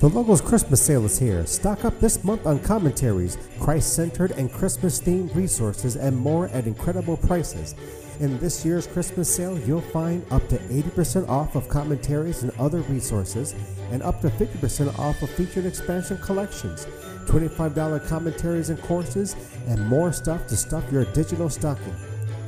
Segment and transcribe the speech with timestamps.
[0.00, 1.44] The Logos Christmas sale is here.
[1.46, 6.66] Stock up this month on commentaries, Christ centered and Christmas themed resources, and more at
[6.66, 7.74] incredible prices.
[8.18, 12.80] In this year's Christmas sale, you'll find up to 80% off of commentaries and other
[12.82, 13.54] resources,
[13.90, 16.86] and up to 50% off of featured expansion collections,
[17.26, 19.36] $25 commentaries and courses,
[19.68, 21.94] and more stuff to stuff your digital stocking.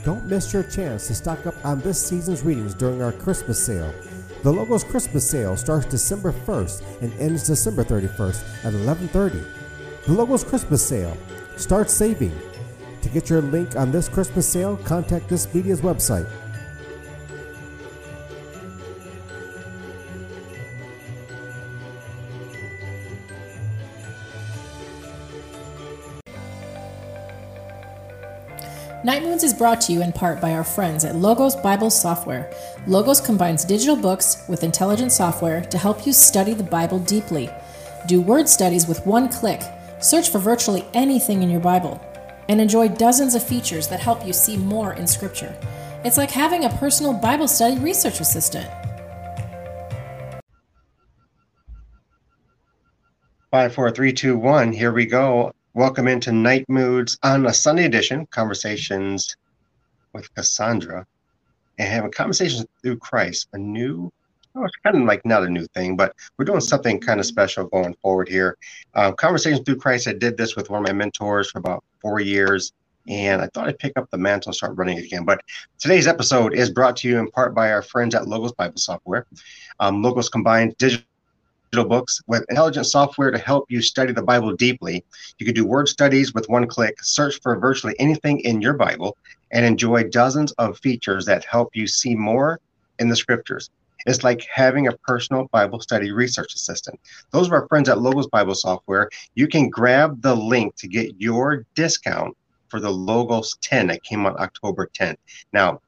[0.05, 3.95] Don't miss your chance to stock up on this season's readings during our Christmas sale.
[4.43, 9.41] The Logos Christmas sale starts December 1st and ends December 31st at 11:30.
[10.07, 11.17] The Logos Christmas sale.
[11.57, 12.33] Start saving.
[13.03, 16.27] To get your link on this Christmas sale, contact this media's website.
[29.05, 32.49] NiteMoodz is brought to you in part by our friends at Logos Bible Software.
[32.87, 37.51] Logos combines digital books with intelligent software to help you study the Bible deeply.
[38.07, 39.61] Do word studies with one click,
[40.01, 42.01] search for virtually anything in your Bible,
[42.49, 45.53] and enjoy dozens of features that help you see more in Scripture.
[46.05, 48.71] It's like having a personal Bible study research assistant.
[53.51, 54.73] Five, four, three, two, one.
[54.73, 55.53] Here we go.
[55.75, 59.35] Welcome into NiteMoodz on a Sunday edition, conversations
[60.13, 61.07] with Cassandra,
[61.79, 64.13] and having conversations through Christ, a new,
[64.55, 67.25] oh, it's kind of like not a new thing, but we're doing something kind of
[67.25, 68.59] special going forward here.
[68.93, 72.21] Uh, conversations through Christ, I did this with one of my mentors for about four
[72.21, 72.75] years,
[73.09, 75.25] and I thought I'd pick up the mantle and start running it again.
[75.25, 75.41] But
[75.79, 79.25] today's episode is brought to you in part by our friends at Logos Bible Software.
[79.81, 81.07] Um, Logos combines digital
[81.73, 85.03] digital books with intelligent software to help you study the Bible deeply.
[85.39, 89.17] You can do word studies with one click, search for virtually anything in your Bible,
[89.53, 92.61] and enjoy dozens of features that help you see more
[92.99, 93.71] in the scriptures.
[94.05, 97.01] It's like having a personal Bible study research assistant.
[97.31, 99.09] Those are our friends at Logos Bible Software.
[99.35, 102.37] You can grab the link to get your discount
[102.69, 105.17] for the Logos 10 that came out October 10th.
[105.55, 105.81] Now,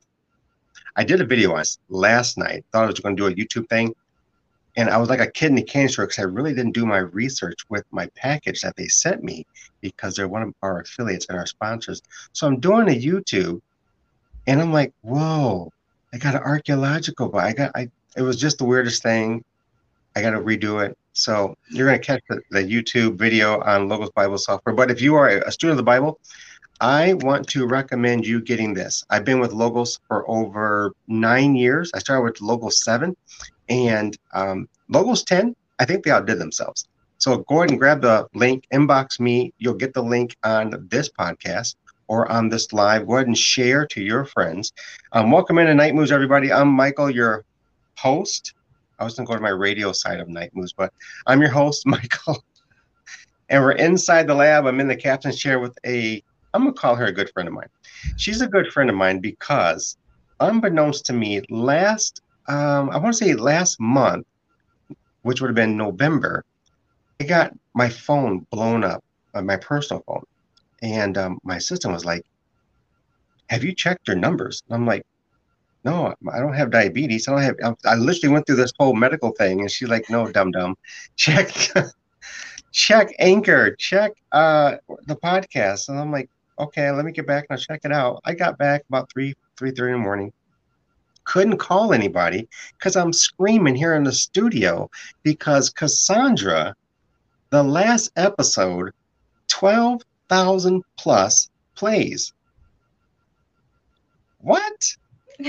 [0.97, 2.64] I did a video on this last night.
[2.72, 3.94] Thought I was going to do a YouTube thing
[4.76, 6.86] and I was like a kid in a candy store because I really didn't do
[6.86, 9.46] my research with my package that they sent me
[9.80, 12.02] because they're one of our affiliates and our sponsors.
[12.32, 13.60] So I'm doing a YouTube,
[14.46, 15.70] and I'm like, whoa,
[16.12, 17.88] I got an archaeological, but I got I.
[18.16, 19.44] It was just the weirdest thing.
[20.14, 20.96] I got to redo it.
[21.14, 24.74] So you're going to catch the, the YouTube video on Logos Bible software.
[24.74, 26.20] But if you are a student of the Bible,
[26.80, 29.04] I want to recommend you getting this.
[29.10, 31.91] I've been with Logos for over nine years.
[31.94, 33.16] I started with Logos 7,
[33.69, 36.86] and um, Logos 10, I think they outdid themselves.
[37.19, 39.52] So go ahead and grab the link, inbox me.
[39.58, 41.76] You'll get the link on this podcast
[42.08, 43.06] or on this live.
[43.06, 44.72] Go ahead and share to your friends.
[45.12, 46.53] Um, welcome into NiteMoodz, everybody.
[46.53, 47.44] I'm Michael, your
[47.97, 48.54] host.
[48.98, 50.92] I was going to go to my radio side of NiteMoodz, but
[51.26, 52.44] I'm your host, Michael.
[53.48, 54.66] and we're inside the lab.
[54.66, 56.22] I'm in the captain's chair with a,
[56.53, 57.69] I'm going to call her a good friend of mine.
[58.16, 59.97] She's a good friend of mine because,
[60.41, 64.27] unbeknownst to me, last um, I want to say last month,
[65.22, 66.44] which would have been November,
[67.21, 69.03] I got my phone blown up,
[69.34, 70.25] uh, my personal phone.
[70.83, 72.25] And um, my assistant was like,
[73.49, 74.62] Have you checked your numbers?
[74.69, 75.06] And I'm like,
[75.84, 77.27] No, I don't have diabetes.
[77.27, 79.60] I don't have, I literally went through this whole medical thing.
[79.60, 80.77] And she's like, No, dum dum.
[81.16, 81.50] Check,
[82.72, 85.88] check Anchor, check uh, the podcast.
[85.88, 86.28] And I'm like,
[86.59, 88.21] Okay, let me get back and I'll check it out.
[88.25, 90.33] I got back about 3, 3 30 in the morning
[91.24, 92.48] couldn't call anybody
[92.78, 94.90] because I'm screaming here in the studio
[95.22, 96.74] because Cassandra,
[97.50, 98.92] the last episode,
[99.48, 102.32] 12,000 plus plays.
[104.38, 104.96] What?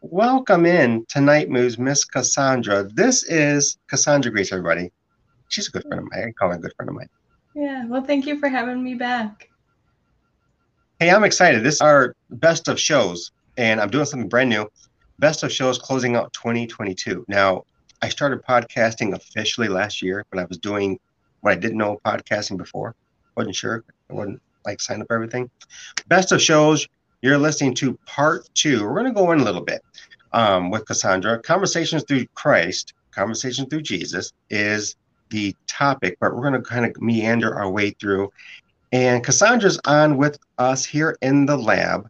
[0.00, 2.84] Welcome in tonight, Moves, Miss Cassandra.
[2.84, 4.92] This is Cassandra Grace, everybody.
[5.48, 6.28] She's a good friend of mine.
[6.28, 7.08] I call her a good friend of mine.
[7.54, 9.48] Yeah, well, thank you for having me back.
[11.00, 11.62] Hey, I'm excited.
[11.62, 14.70] This is our best of shows and I'm doing something brand new.
[15.18, 17.24] Best of shows closing out 2022.
[17.28, 17.64] Now,
[18.00, 20.98] I started podcasting officially last year, but I was doing
[21.40, 22.94] what I didn't know podcasting before.
[23.36, 23.84] wasn't sure.
[24.08, 25.50] I wasn't like sign up everything.
[26.06, 26.86] Best of shows.
[27.20, 28.84] You're listening to part two.
[28.84, 29.82] We're going to go in a little bit
[30.32, 31.40] um, with Cassandra.
[31.42, 34.94] Conversations through Christ, conversation through Jesus is
[35.30, 38.32] the topic, but we're going to kind of meander our way through.
[38.92, 42.08] And Cassandra's on with us here in the lab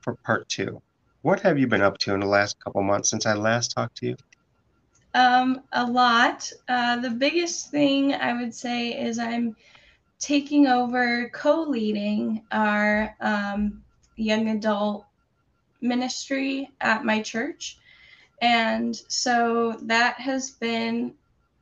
[0.00, 0.80] for part two.
[1.22, 3.96] What have you been up to in the last couple months since I last talked
[3.98, 4.16] to you?
[5.12, 6.50] Um, a lot.
[6.68, 9.56] Uh, the biggest thing I would say is I'm
[10.18, 13.82] taking over co-leading our um,
[14.16, 15.06] young adult
[15.80, 17.78] ministry at my church,
[18.40, 21.14] And so that has been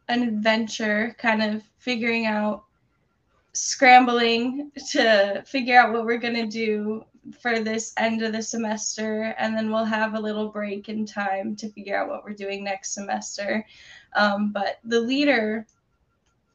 [0.08, 2.64] an adventure, kind of figuring out,
[3.52, 9.34] scrambling to figure out what we're going to do for this end of the semester.
[9.38, 12.64] And then we'll have a little break in time to figure out what we're doing
[12.64, 13.64] next semester.
[14.16, 15.66] Um, but the leader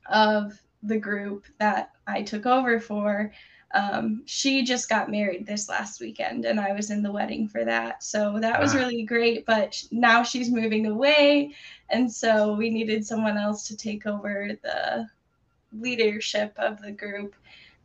[0.07, 3.31] of the group that I took over for
[3.73, 7.65] um, she just got married this last weekend and I was in the wedding for
[7.65, 8.03] that.
[8.03, 8.77] So that was ah.
[8.77, 9.45] really great.
[9.45, 11.55] But now she's moving away.
[11.89, 15.07] And so we needed someone else to take over the
[15.73, 17.35] leadership of the group.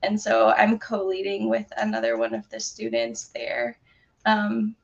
[0.02, 3.78] And so I'm co leading with another one of the students there.
[4.26, 4.76] Um,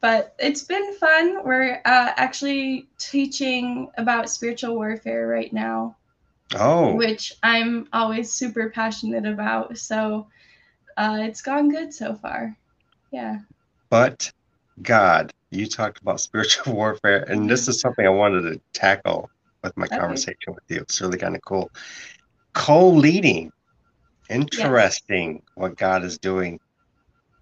[0.00, 1.44] but it's been fun.
[1.44, 5.96] We're uh, actually teaching about spiritual warfare right now.
[6.54, 6.94] Oh.
[6.94, 9.76] Which I'm always super passionate about.
[9.76, 10.28] So
[10.96, 12.56] uh, it's gone good so far.
[13.10, 13.38] Yeah.
[13.90, 14.32] But
[14.82, 19.30] God, you talked about spiritual warfare, and this is something I wanted to tackle
[19.62, 19.98] with my okay.
[19.98, 20.80] conversation with you.
[20.80, 21.70] It's really kind of cool.
[22.52, 23.52] Co leading.
[24.28, 25.42] Interesting yes.
[25.54, 26.60] what God is doing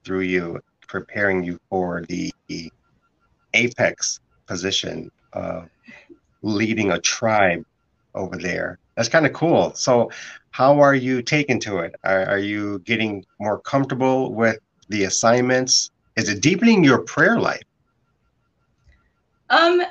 [0.04, 2.32] through you, preparing you for the
[3.54, 5.68] apex position of
[6.42, 7.64] leading a tribe
[8.14, 9.74] over there that's kind of cool.
[9.74, 10.10] So,
[10.50, 11.94] how are you taking to it?
[12.02, 14.58] Are, are you getting more comfortable with
[14.88, 15.90] the assignments?
[16.16, 17.62] Is it deepening your prayer life?
[19.50, 19.82] Um,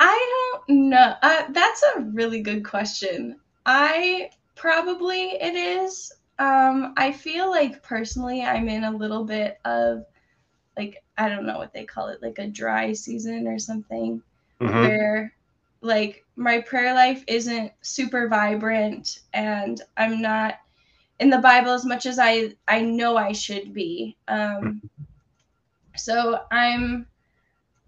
[0.00, 1.14] I don't know.
[1.22, 3.38] Uh, that's a really good question.
[3.64, 6.12] I probably it is.
[6.38, 10.04] Um, I feel like personally, I'm in a little bit of
[10.76, 14.22] like I don't know what they call it, like a dry season or something,
[14.60, 14.80] mm-hmm.
[14.80, 15.32] where
[15.80, 20.56] like my prayer life isn't super vibrant and i'm not
[21.20, 24.80] in the bible as much as i i know i should be um
[25.96, 27.06] so i'm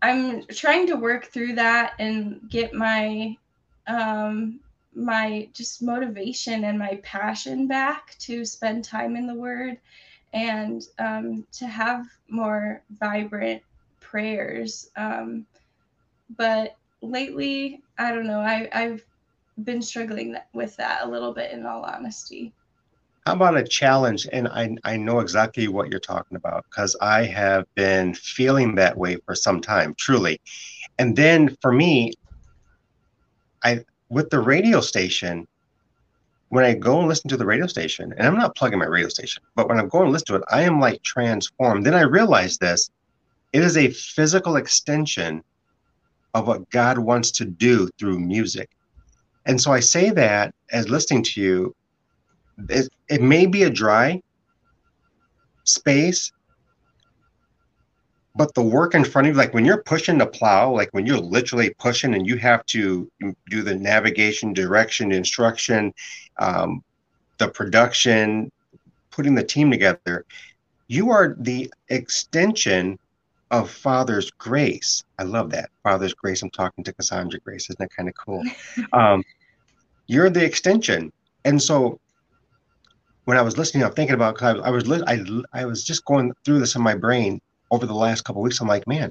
[0.03, 3.37] i'm trying to work through that and get my
[3.87, 4.61] um
[4.95, 9.79] my just motivation and my passion back to spend time in the word
[10.33, 13.63] and um, to have more vibrant
[14.01, 15.47] prayers um,
[16.37, 18.41] but lately, I don't know.
[18.41, 19.05] I, I've
[19.65, 22.53] been struggling with that a little bit, in all honesty.
[23.27, 24.27] How about a challenge?
[24.33, 28.97] And I, I know exactly what you're talking about because I have been feeling that
[28.97, 30.41] way for some time, truly.
[30.99, 32.15] And then for me,
[33.63, 35.47] I with the radio station,
[36.49, 39.09] when I go and listen to the radio station, and I'm not plugging my radio
[39.09, 41.87] station, but when I'm going to listen to it, I am like transformed.
[41.87, 42.91] Then I realize this
[43.53, 45.43] it is a physical extension
[46.35, 48.71] of what God wants to do through music.
[49.47, 51.75] And so I say that as listening to you,
[52.69, 54.23] it, it may be a dry
[55.65, 56.31] space,
[58.37, 61.05] but the work in front of you, like when you're pushing the plow, like when
[61.05, 63.11] you're literally pushing and you have to
[63.49, 65.93] do the navigation, direction, instruction,
[66.39, 66.83] um,
[67.39, 68.51] the production,
[69.11, 70.25] putting the team together,
[70.87, 72.99] you are the extension
[73.51, 75.03] of Father's grace.
[75.19, 75.71] I love that.
[75.83, 76.43] Father's grace.
[76.43, 77.65] I'm talking to Cassandra Grace.
[77.65, 78.45] Isn't that kind of cool?
[78.93, 79.25] um,
[80.07, 81.13] you're the extension.
[81.45, 81.99] And so
[83.25, 86.05] when I was listening, I'm thinking about, cause I, I, was, I, I was just
[86.05, 87.41] going through this in my brain
[87.71, 88.61] over the last couple weeks.
[88.61, 89.11] I'm like, man,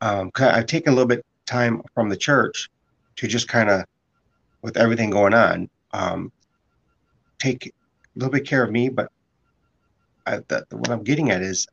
[0.00, 2.68] um, I've taken a little bit time from the church
[3.16, 3.84] to just kind of,
[4.62, 6.32] with everything going on, um,
[7.38, 7.70] take a
[8.18, 8.88] little bit care of me.
[8.88, 9.10] But
[10.26, 11.66] I, the, what I'm getting at is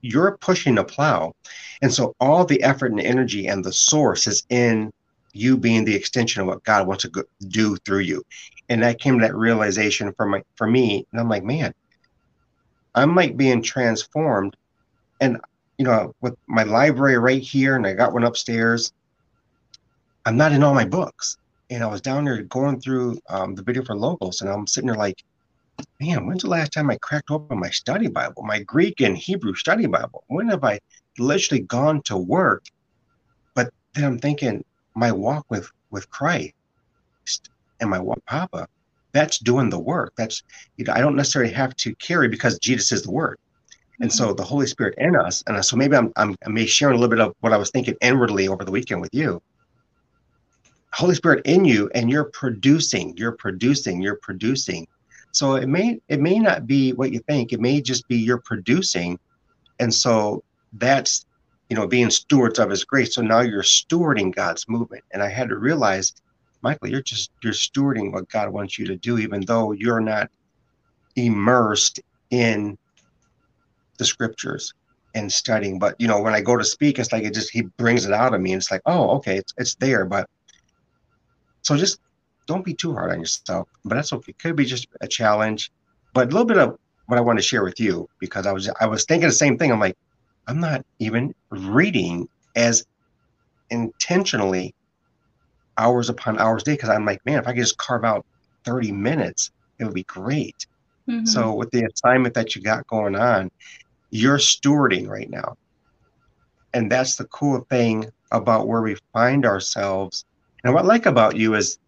[0.00, 1.32] you're pushing a plow.
[1.80, 4.92] And so all the effort and energy and the source is in
[5.32, 8.22] you being the extension of what God wants to do through you.
[8.68, 11.06] And that came to that realization for my for me.
[11.10, 11.72] And I'm like, man,
[12.94, 14.56] I'm like being transformed.
[15.20, 15.40] And
[15.78, 18.92] you know, with my library right here, and I got one upstairs.
[20.26, 21.36] I'm not in all my books.
[21.70, 24.88] And I was down there going through um, the video for logos, and I'm sitting
[24.88, 25.22] there like,
[26.00, 29.54] man, when's the last time I cracked open my study Bible, my Greek and Hebrew
[29.54, 30.24] study Bible?
[30.28, 30.78] When have I
[31.18, 32.64] literally gone to work?
[33.54, 36.52] But then I'm thinking, my walk with with Christ
[37.80, 38.68] and my walk Papa,
[39.12, 40.12] that's doing the work.
[40.16, 40.42] That's
[40.76, 43.38] you know, I don't necessarily have to carry because Jesus is the Word.
[44.00, 46.96] And so the Holy Spirit in us, and so maybe I'm, I'm I may sharing
[46.96, 49.40] a little bit of what I was thinking inwardly over the weekend with you.
[50.92, 54.86] Holy Spirit in you, and you're producing, you're producing, you're producing
[55.34, 57.52] so it may it may not be what you think.
[57.52, 59.18] It may just be you're producing,
[59.80, 61.26] and so that's
[61.68, 63.16] you know being stewards of His grace.
[63.16, 65.02] So now you're stewarding God's movement.
[65.12, 66.12] And I had to realize,
[66.62, 70.30] Michael, you're just you're stewarding what God wants you to do, even though you're not
[71.16, 71.98] immersed
[72.30, 72.78] in
[73.98, 74.72] the scriptures.
[75.14, 75.78] and studying.
[75.78, 78.12] But you know, when I go to speak, it's like it just he brings it
[78.12, 78.52] out of me.
[78.52, 80.04] And it's like, oh, okay, it's it's there.
[80.04, 80.28] But
[81.62, 82.00] so just
[82.46, 83.68] don't be too hard on yourself.
[83.84, 84.30] But that's okay.
[84.30, 85.70] It could be just a challenge.
[86.12, 88.68] But a little bit of what I want to share with you because I was
[88.80, 89.70] I was thinking the same thing.
[89.70, 89.96] I'm like,
[90.46, 92.84] I'm not even reading as
[93.70, 94.74] intentionally
[95.76, 98.24] hours upon hours a day because I'm like, man, if I could just carve out
[98.64, 100.66] 30 minutes, it would be great.
[101.08, 101.26] Mm-hmm.
[101.26, 103.50] So with the assignment that you got going on,
[104.14, 105.56] you're stewarding right now.
[106.72, 110.24] And that's the cool thing about where we find ourselves.
[110.62, 111.78] And what I like about you is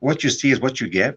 [0.00, 1.16] what you see is what you get.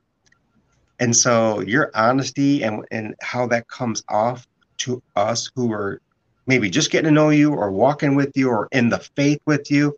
[0.99, 4.47] And so your honesty and, and how that comes off
[4.79, 6.01] to us who are
[6.45, 9.71] maybe just getting to know you or walking with you or in the faith with
[9.71, 9.97] you,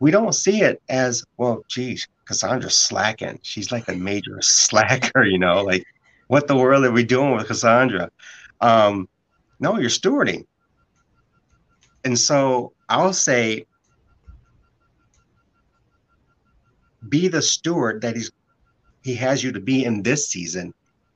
[0.00, 3.40] we don't see it as, well, geez, Cassandra's slacking.
[3.42, 5.84] She's like a major slacker, you know, like
[6.28, 8.10] what the world are we doing with Cassandra?
[8.62, 9.06] Um,
[9.60, 10.44] no, you're stewarding.
[12.04, 13.66] And so I'll say,
[17.08, 18.30] be the steward that he's
[19.02, 20.72] he has you to be in this season.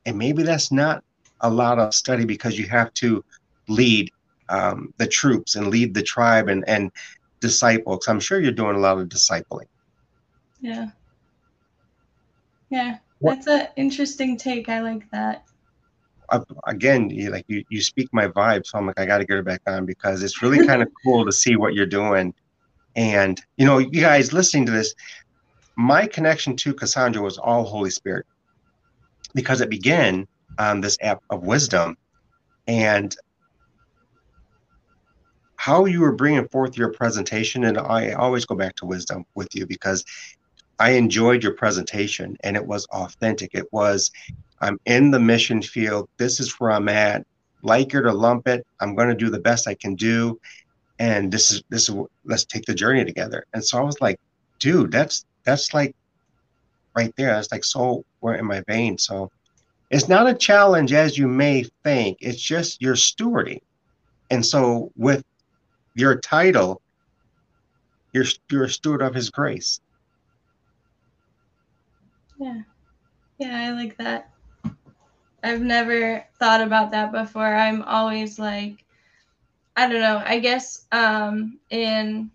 [0.06, 1.02] And maybe that's not
[1.40, 3.24] a lot of study because you have to
[3.68, 4.10] lead
[4.48, 6.90] um, the troops and lead the tribe and and
[7.40, 7.94] disciple.
[7.94, 9.66] Because I'm sure you're doing a lot of discipling.
[10.60, 10.90] Yeah.
[12.70, 14.68] Yeah, that's an interesting take.
[14.68, 15.44] I like that.
[16.66, 19.34] Again, you like you, you speak my vibe, so I'm like I got to get
[19.34, 22.34] her back on because it's really kind of cool to see what you're doing,
[22.96, 24.94] and you know, you guys listening to this,
[25.76, 28.26] my connection to Cassandra was all Holy Spirit
[29.34, 30.26] because it began
[30.58, 31.96] on this app of wisdom,
[32.66, 33.14] and
[35.56, 39.48] how you were bringing forth your presentation, and I always go back to wisdom with
[39.54, 40.04] you because
[40.78, 43.50] I enjoyed your presentation and it was authentic.
[43.52, 44.10] It was,
[44.60, 46.08] I'm in the mission field.
[46.16, 47.26] This is where I'm at.
[47.62, 50.40] Like it or lump it, I'm going to do the best I can do.
[50.98, 53.44] And this is, this is, let's take the journey together.
[53.52, 54.18] And so I was like,
[54.58, 55.94] dude, that's, that's like
[56.96, 57.34] right there.
[57.34, 58.96] That's like so we're in my vein.
[58.96, 59.30] So
[59.90, 62.18] it's not a challenge as you may think.
[62.20, 63.60] It's just your stewarding.
[64.30, 65.24] And so with
[65.94, 66.80] your title,
[68.12, 69.80] you're, you're a steward of his grace.
[72.38, 72.62] Yeah.
[73.38, 74.30] Yeah, I like that.
[75.42, 77.54] I've never thought about that before.
[77.54, 78.84] I'm always like
[79.76, 80.22] I don't know.
[80.24, 82.30] I guess um in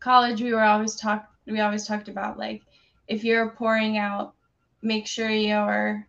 [0.00, 2.62] college we were always talk we always talked about like
[3.08, 4.34] if you're pouring out,
[4.82, 6.06] make sure you're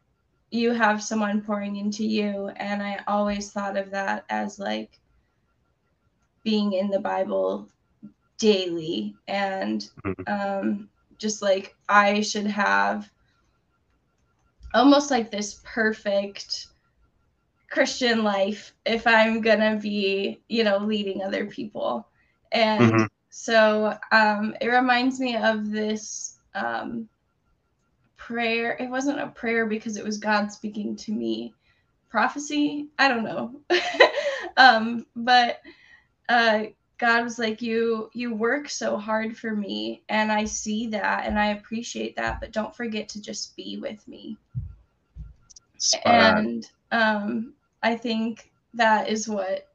[0.51, 4.99] you have someone pouring into you and I always thought of that as like
[6.43, 7.67] being in the Bible
[8.37, 10.21] daily and mm-hmm.
[10.27, 13.09] um just like I should have
[14.73, 16.67] almost like this perfect
[17.69, 22.07] Christian life if I'm gonna be, you know, leading other people.
[22.51, 23.03] And mm-hmm.
[23.29, 27.09] so um, it reminds me of this um,
[28.15, 28.77] prayer.
[28.79, 31.53] It wasn't a prayer because it was God speaking to me.
[32.09, 32.89] Prophecy?
[32.99, 33.59] I don't know.
[34.57, 35.61] um, but
[36.29, 36.65] uh,
[36.99, 41.39] God was like, "You you work so hard for me, and I see that, and
[41.39, 44.37] I appreciate that, but don't forget to just be with me."
[46.05, 49.67] And um, I think that is what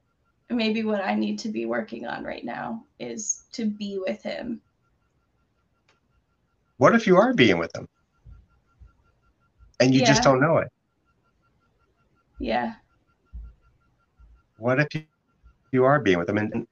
[0.49, 4.61] maybe what I need to be working on right now is to be with Him.
[6.79, 7.89] What if you are being with Him,
[9.81, 10.07] and you yeah.
[10.07, 10.69] just don't know it?
[12.39, 12.75] Yeah.
[14.57, 15.03] What if you,
[15.73, 16.67] you are being with Him, and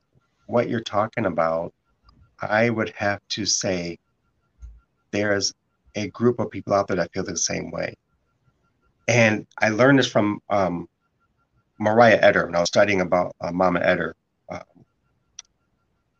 [0.46, 1.72] what you're talking about,
[2.40, 3.98] I would have to say
[5.12, 5.52] there's
[5.94, 7.94] a group of people out there that feel the same way.
[9.08, 10.86] And I learned this from um,
[11.78, 14.12] Maria Etter when I was studying about uh, Mama Etter.
[14.50, 14.84] Um,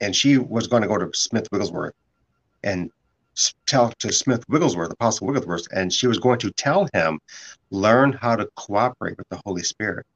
[0.01, 1.95] and she was going to go to Smith Wigglesworth
[2.63, 2.91] and
[3.67, 7.19] tell to Smith Wigglesworth, Apostle Wigglesworth, and she was going to tell him,
[7.71, 10.07] learn how to cooperate with the Holy Spirit.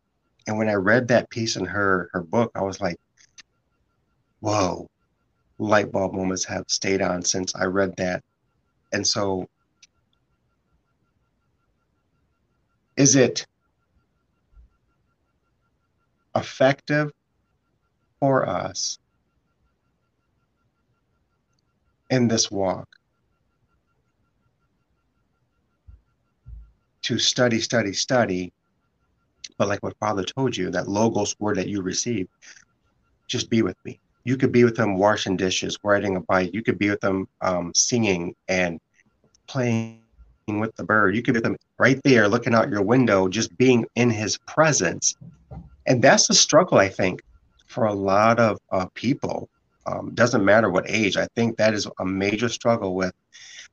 [0.47, 2.97] And when I read that piece in her her book, I was like,
[4.41, 4.87] whoa,
[5.59, 8.23] light bulb moments have stayed on since I read that.
[8.93, 9.47] And so,
[12.97, 13.47] is it
[16.35, 17.11] effective
[18.19, 18.99] for us
[22.11, 22.89] in this walk
[27.03, 28.53] to study, study, study?
[29.59, 32.29] But like what Father told you, that logos word that you received,
[33.29, 34.01] just be with me
[34.31, 36.55] you could be with them washing dishes, riding a bike.
[36.55, 38.79] You could be with them um, singing and
[39.49, 39.99] playing
[40.47, 41.17] with the bird.
[41.17, 44.39] You could be with them right there, looking out your window, just being in his
[44.47, 45.17] presence.
[45.89, 47.23] And that's the struggle, I think,
[47.67, 49.49] for a lot of uh, people,
[49.87, 53.13] um, doesn't matter what age, I think that is a major struggle with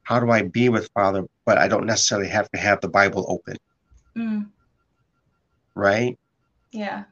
[0.02, 3.26] how do I be with Father, but I don't necessarily have to have the Bible
[3.28, 3.58] open.
[4.16, 4.48] Mm.
[5.76, 6.18] Right?
[6.72, 7.04] Yeah.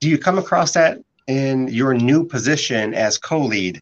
[0.00, 3.80] Do you come across that in your new position as co lead?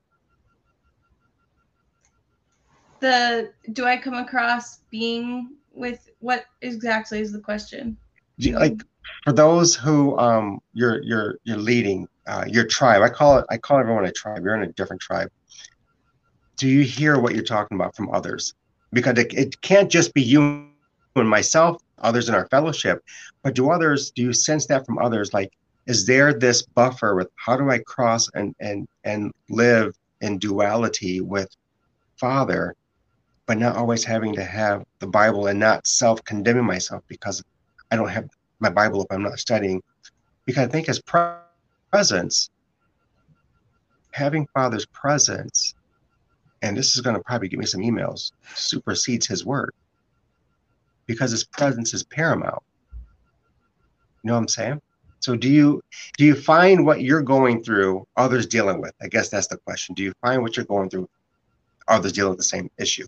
[3.01, 7.97] The do I come across being with what exactly is the question?
[8.39, 8.81] Do you, like
[9.25, 13.03] for those who um you're you're you're leading uh, your tribe.
[13.03, 14.43] I call it I call everyone a tribe.
[14.45, 15.29] You're in a different tribe.
[16.57, 18.55] Do you hear what you're talking about from others?
[18.93, 20.69] Because it, it can't just be you
[21.17, 23.03] and myself, others in our fellowship,
[23.43, 25.33] but do others do you sense that from others?
[25.33, 25.51] Like,
[25.87, 31.21] is there this buffer with how do I cross and and and live in duality
[31.21, 31.49] with
[32.17, 32.75] Father,
[33.47, 37.43] but not always having to have the Bible and not self-condemning myself because
[37.91, 38.29] I don't have
[38.61, 39.83] my Bible if I'm not studying.
[40.47, 41.03] Because I think his
[41.91, 42.51] presence,
[44.13, 45.75] having Father's presence,
[46.63, 49.73] and this is going to probably give me some emails, supersedes his word.
[51.07, 52.63] Because his presence is paramount.
[54.23, 54.81] You know what I'm saying?
[55.25, 55.83] So do you
[56.19, 58.93] do you find what you're going through others dealing with?
[59.01, 59.95] I guess that's the question.
[59.95, 61.09] Do you find what you're going through
[61.89, 63.07] others dealing with the same issue?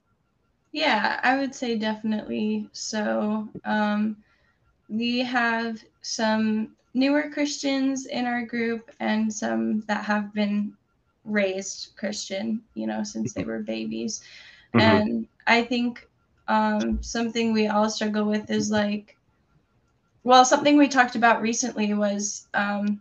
[0.73, 3.47] Yeah, I would say definitely so.
[3.67, 4.17] Um,
[4.89, 10.73] we have some newer Christians in our group and some that have been
[11.27, 14.23] raised Christian, you know, since they were babies.
[14.73, 14.81] Mm-hmm.
[14.81, 16.09] And I think
[16.49, 19.16] um, something we all struggle with is like,
[20.27, 23.01] well, something we talked about recently was um,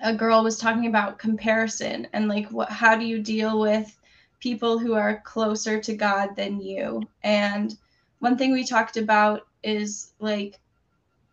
[0.00, 3.98] a girl was talking about comparison and like, what, how do you deal with
[4.38, 7.02] people who are closer to God than you?
[7.24, 7.76] And
[8.20, 10.60] one thing we talked about is like,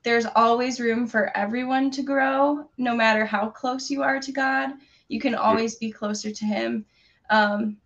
[0.01, 4.72] there's always room for everyone to grow, no matter how close you are to God.
[5.10, 6.88] You can always be closer to Him.
[7.29, 7.77] Um,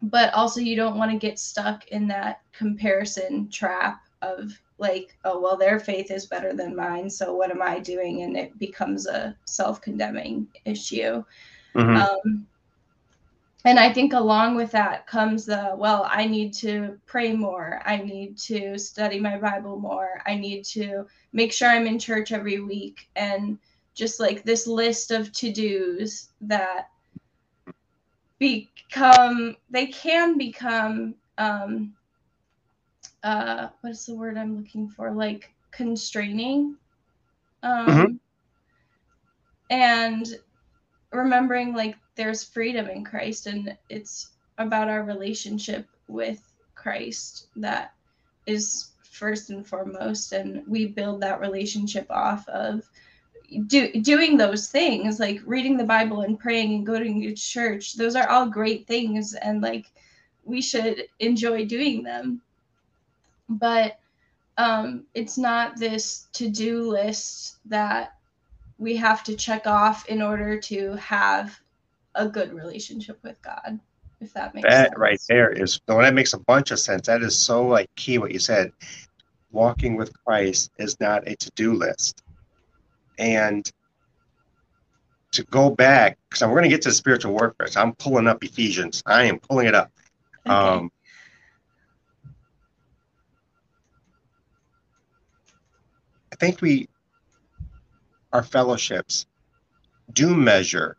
[0.00, 5.40] but also, you don't want to get stuck in that comparison trap of like, oh,
[5.40, 7.08] well, their faith is better than mine.
[7.08, 8.22] So what am I doing?
[8.22, 11.24] And it becomes a self condemning issue.
[11.74, 11.96] Mm-hmm.
[11.96, 12.46] Um,
[13.64, 17.80] and I think along with that comes the well, I need to pray more.
[17.84, 20.20] I need to study my Bible more.
[20.26, 23.08] I need to make sure I'm in church every week.
[23.14, 23.58] And
[23.94, 26.88] just like this list of to dos that
[28.40, 31.94] become, they can become, um,
[33.22, 35.12] uh, what's the word I'm looking for?
[35.12, 36.76] Like constraining.
[37.62, 38.14] Um, mm-hmm.
[39.70, 40.38] And
[41.12, 46.40] remembering like there's freedom in Christ and it's about our relationship with
[46.74, 47.94] Christ that
[48.46, 52.82] is first and foremost and we build that relationship off of
[53.66, 58.16] do, doing those things like reading the bible and praying and going to church those
[58.16, 59.92] are all great things and like
[60.44, 62.40] we should enjoy doing them
[63.58, 63.98] but
[64.58, 68.14] um it's not this to-do list that
[68.78, 71.58] we have to check off in order to have
[72.14, 73.78] a good relationship with God.
[74.20, 74.98] If that makes that sense.
[74.98, 77.06] right there is no, that makes a bunch of sense.
[77.06, 78.72] That is so like key what you said.
[79.50, 82.22] Walking with Christ is not a to-do list.
[83.18, 83.68] And
[85.32, 87.66] to go back, because we're going to get to the spiritual warfare.
[87.66, 89.02] So I'm pulling up Ephesians.
[89.06, 89.90] I am pulling it up.
[90.46, 90.54] Okay.
[90.54, 90.90] Um,
[96.42, 96.88] think we,
[98.32, 99.26] our fellowships,
[100.12, 100.96] do measure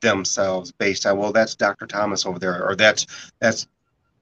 [0.00, 3.06] themselves based on well that's dr thomas over there or that's
[3.40, 3.66] that's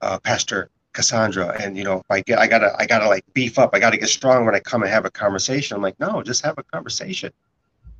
[0.01, 1.55] uh, pastor cassandra.
[1.61, 3.71] And you know if i get i gotta i gotta like beef up.
[3.73, 5.75] I gotta get strong when i come and have a conversation.
[5.75, 7.31] I'm like no just have a conversation.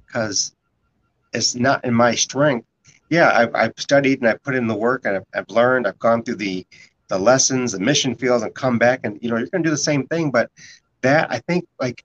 [0.08, 0.54] Because
[1.34, 2.67] it's not in my strength.
[3.10, 5.88] Yeah I've, I've studied and i've put in the work and I've, I've learned.
[5.88, 6.65] I've gone through the
[7.10, 9.78] the lessons the mission fields and come back and you know you're gonna do the
[9.78, 10.32] same thing.
[10.32, 10.50] But
[11.04, 12.04] that i think like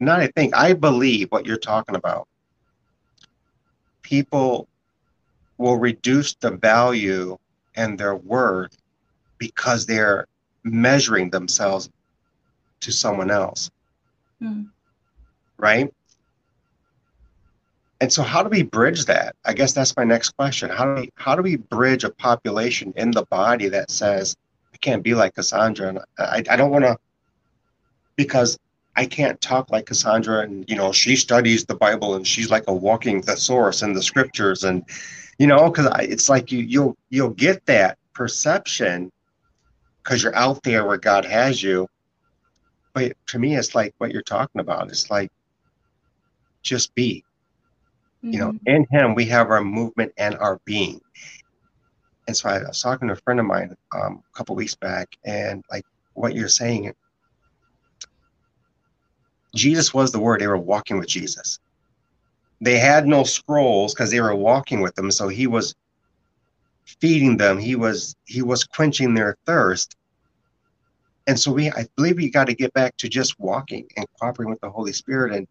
[0.00, 2.28] not i think i believe what you're talking about
[4.02, 4.68] people
[5.58, 7.36] will reduce the value
[7.74, 8.76] and their worth
[9.38, 10.26] because they're
[10.64, 11.90] measuring themselves
[12.80, 13.70] to someone else.
[14.40, 14.64] Hmm.
[15.58, 15.92] Right?
[18.00, 19.34] And so how do we bridge that?
[19.44, 20.68] I guess that's my next question.
[20.68, 24.36] How do we how do we bridge a population in the body that says
[24.74, 26.98] I can't be like Cassandra and I, I don't want to
[28.16, 28.58] because
[28.96, 32.64] I can't talk like Cassandra and you know she studies the Bible and she's like
[32.66, 34.84] a walking thesaurus in the scriptures and
[35.38, 39.12] you know because it's like you you'll you'll get that perception
[40.02, 41.86] because you're out there where god has you.
[42.94, 44.88] But to me it's like what you're talking about.
[44.88, 45.30] It's like
[46.62, 47.22] just be.
[48.22, 51.00] You know, in Him we have our movement and our being.
[52.26, 55.16] And so I was talking to a friend of mine um, a couple weeks back,
[55.24, 56.92] and like what you're saying,
[59.56, 60.40] Jesus was the Word.
[60.40, 61.58] They were walking with Jesus.
[62.60, 65.10] They had no scrolls because they were walking with them.
[65.10, 65.74] So He was
[67.00, 67.58] feeding them.
[67.58, 69.96] He was He was quenching their thirst.
[71.28, 74.50] And so we, I believe, we got to get back to just walking and cooperating
[74.50, 75.48] with the Holy Spirit and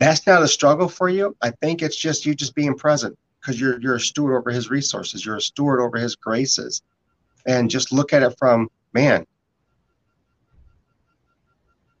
[0.00, 1.36] that's not a struggle for you.
[1.42, 4.70] I think it's just you just being present because you're you're a steward over his
[4.70, 5.24] resources.
[5.24, 6.82] You're a steward over his graces.
[7.46, 9.26] And just look at it from man.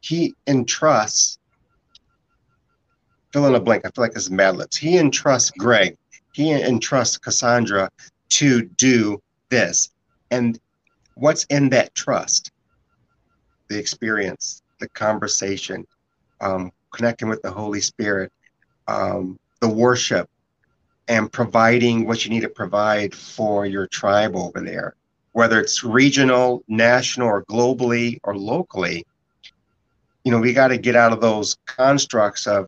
[0.00, 1.38] He entrusts
[3.32, 3.84] fill in a blank.
[3.84, 4.56] I feel like it's Mad.
[4.74, 5.96] He entrusts Greg.
[6.32, 7.90] He entrusts Cassandra
[8.30, 9.90] to do this.
[10.30, 10.58] And
[11.14, 12.50] what's in that trust?
[13.68, 15.86] The experience, the conversation,
[16.40, 18.32] um, connecting with the Holy Spirit,
[18.88, 20.28] um, the worship,
[21.08, 24.94] and providing what you need to provide for your tribe over there,
[25.32, 29.04] whether it's regional, national, or globally or locally.
[30.24, 32.66] You know, we got to get out of those constructs of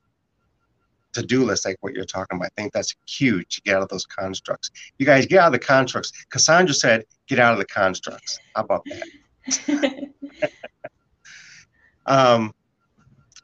[1.12, 2.46] to-do lists like what you're talking about.
[2.56, 4.70] I think that's huge to get out of those constructs.
[4.98, 6.12] You guys get out of the constructs.
[6.30, 8.38] Cassandra said, get out of the constructs.
[8.54, 10.08] How about that?
[12.06, 12.54] um,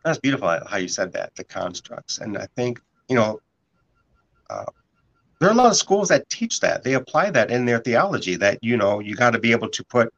[0.04, 3.38] that's beautiful how you said that the constructs and i think you know
[4.50, 4.64] uh,
[5.38, 8.36] there are a lot of schools that teach that they apply that in their theology
[8.36, 10.12] that you know you got to be able to put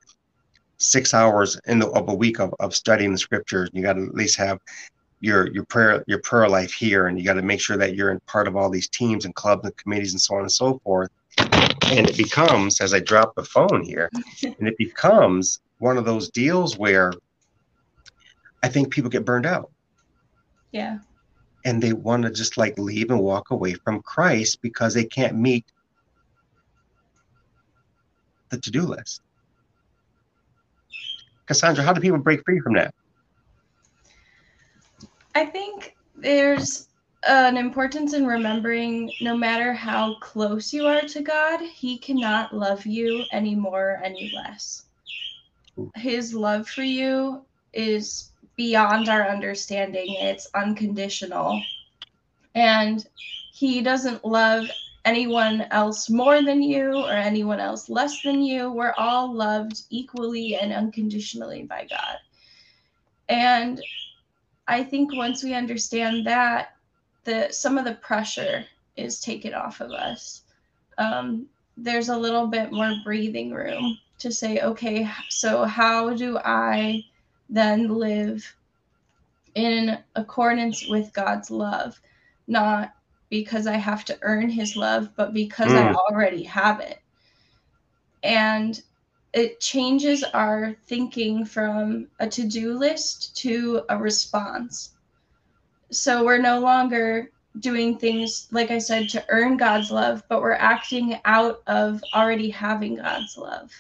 [0.80, 4.04] six hours in the, of a week of, of studying the scriptures you got to
[4.04, 4.58] at least have
[5.20, 8.10] your your prayer your prayer life here and you got to make sure that you're
[8.10, 10.80] in part of all these teams and clubs and committees and so on and so
[10.82, 14.10] forth and it becomes as i drop the phone here
[14.42, 17.12] and it becomes one of those deals where
[18.62, 19.70] I think people get burned out.
[20.72, 20.98] Yeah.
[21.64, 25.36] And they want to just like leave and walk away from Christ because they can't
[25.36, 25.64] meet
[28.50, 29.22] the to do list.
[31.50, 32.94] Cassandra, how do people break free from that?
[35.34, 36.86] I think there's
[37.26, 42.86] an importance in remembering no matter how close you are to God, He cannot love
[42.86, 44.84] you any more, any less.
[45.96, 50.06] His love for you is beyond our understanding.
[50.20, 51.60] It's unconditional.
[52.54, 53.04] And
[53.52, 54.66] he doesn't love
[55.04, 58.70] anyone else more than you or anyone else less than you.
[58.70, 62.18] We're all loved equally and unconditionally by God.
[63.28, 63.82] And
[64.68, 66.76] I think once we understand that,
[67.24, 68.64] the some of the pressure
[68.96, 70.42] is taken off of us.
[70.98, 77.04] Um, there's a little bit more breathing room to say, okay, so how do I
[77.48, 78.54] then live
[79.54, 82.00] in accordance with God's love,
[82.46, 82.94] not
[83.30, 85.76] because I have to earn his love, but because mm.
[85.76, 87.00] I already have it.
[88.22, 88.80] And
[89.32, 94.90] it changes our thinking from a to do list to a response.
[95.90, 100.52] So we're no longer doing things, like I said, to earn God's love, but we're
[100.52, 103.70] acting out of already having God's love.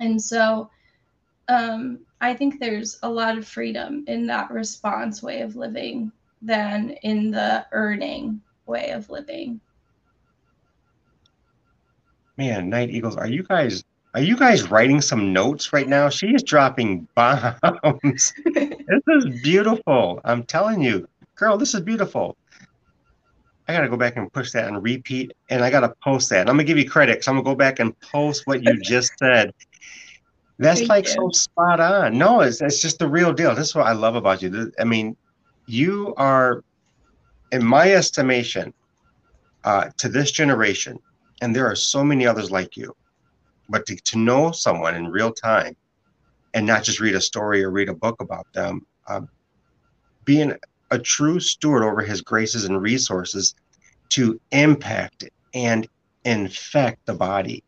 [0.00, 0.70] And so
[1.48, 6.10] um, I think there's a lot of freedom in that response way of living
[6.44, 9.60] than in the earning way of living.
[12.36, 13.82] Man, Nite Eagles, are you guys
[14.14, 16.08] are you guys writing some notes right now?
[16.08, 18.32] She is dropping bombs.
[18.54, 20.20] this is beautiful.
[20.24, 22.36] I'm telling you, girl, this is beautiful.
[23.66, 26.42] I gotta go back and push that and repeat, and I gotta post that.
[26.42, 28.80] And I'm gonna give you credit because I'm gonna go back and post what you
[28.82, 29.52] just said
[30.58, 31.14] that's Thank like you.
[31.14, 32.16] so spot on.
[32.16, 33.54] No, it's it's just the real deal.
[33.54, 34.72] This is what I love about you.
[34.78, 35.16] I mean,
[35.66, 36.62] you are,
[37.52, 38.72] in my estimation,
[39.64, 40.98] uh, to this generation,
[41.40, 42.94] and there are so many others like you,
[43.68, 45.76] but to, to know someone in real time
[46.52, 49.28] and not just read a story or read a book about them, um,
[50.24, 50.54] being
[50.90, 53.54] a true steward over his graces and resources
[54.10, 55.24] to impact
[55.54, 55.88] and
[56.24, 57.64] infect the body.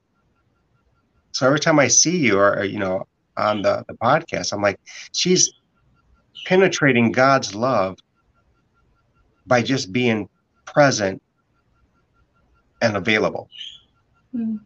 [1.33, 3.07] So every time I see you or, you know,
[3.37, 4.81] on the, the podcast, I'm like,
[5.13, 5.53] she's
[6.45, 7.99] penetrating God's love
[9.47, 10.29] by just being
[10.65, 11.23] present
[12.83, 13.49] and available.
[14.35, 14.61] Mm.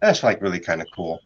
[0.00, 1.20] That's like really kind of cool.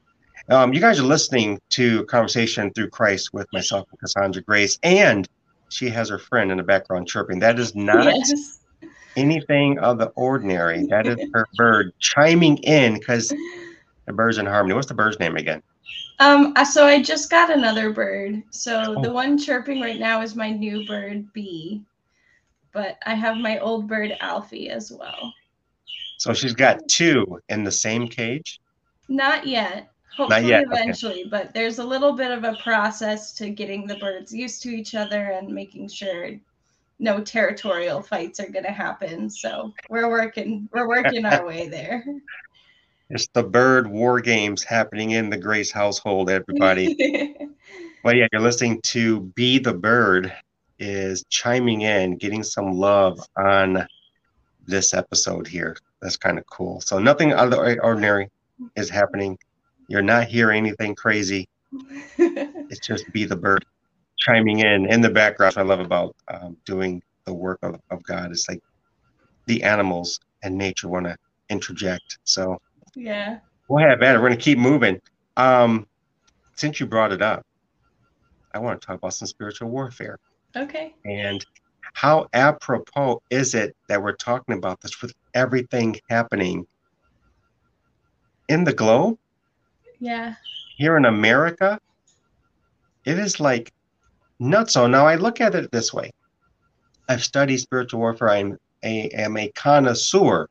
[0.50, 5.28] Um, you guys are listening to Conversation Through Christ with myself and Cassandra Grace, and
[5.68, 7.38] she has her friend in the background chirping.
[7.40, 8.58] That is not yes
[9.18, 10.86] anything of the ordinary.
[10.86, 13.28] That is her bird chiming in because
[14.06, 14.74] the bird's in harmony.
[14.74, 15.62] What's the bird's name again?
[16.20, 18.42] Um, uh, so I just got another bird.
[18.50, 19.02] So oh.
[19.02, 21.82] the one chirping right now is my new bird, Bee.
[22.72, 25.32] but I have my old bird Alfie as well.
[26.18, 28.60] So she's got two in the same cage?
[29.08, 29.90] Not yet.
[30.16, 30.64] Hopefully Not yet.
[30.64, 31.28] eventually, okay.
[31.28, 34.96] but there's a little bit of a process to getting the birds used to each
[34.96, 36.30] other and making sure
[36.98, 39.30] no territorial fights are going to happen.
[39.30, 42.04] So we're working we're working our way there.
[43.10, 46.94] It's the bird war games happening in the Grace household, everybody.
[48.04, 50.32] but yeah, you're listening to Bee the Bird
[50.78, 53.86] is chiming in, getting some love on
[54.66, 55.76] this episode here.
[56.02, 56.82] That's kind of cool.
[56.82, 58.30] So nothing out of the ordinary
[58.76, 59.38] is happening.
[59.88, 61.48] You're not hearing anything crazy.
[62.18, 63.64] it's just Bee the Bird
[64.18, 65.54] chiming in in the background.
[65.56, 68.30] I love about um, doing the work of, of God.
[68.32, 68.62] It's like
[69.46, 71.16] the animals and nature want to
[71.48, 72.18] interject.
[72.24, 72.60] So
[72.98, 74.20] yeah, we'll have at.
[74.20, 75.00] We're to keep moving.
[75.36, 75.86] Um,
[76.56, 77.46] since you brought it up,
[78.52, 80.18] I want to talk about some spiritual warfare.
[80.56, 80.94] Okay.
[81.04, 81.44] And
[81.94, 86.66] how apropos is it that we're talking about this with everything happening
[88.48, 89.18] in the globe?
[90.00, 90.34] Yeah.
[90.76, 91.78] Here in America,
[93.04, 93.72] it is like
[94.38, 94.74] nuts.
[94.74, 96.10] So now I look at it this way.
[97.08, 98.30] I've studied spiritual warfare.
[98.30, 100.48] I'm a, am a connoisseur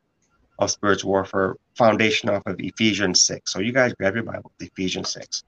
[0.59, 3.51] of spiritual warfare, foundation off of Ephesians 6.
[3.51, 5.43] So you guys grab your Bible, Ephesians 6.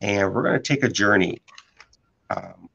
[0.00, 1.42] And we're going to take a journey
[2.30, 2.68] um,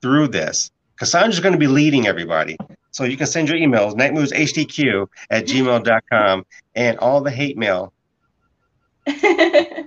[0.00, 0.70] through this.
[0.98, 2.56] Cassandra's going to be leading everybody.
[2.90, 7.92] So you can send your emails, nitemoodzhdq at gmail.com, and all the hate mail,
[9.06, 9.86] we'll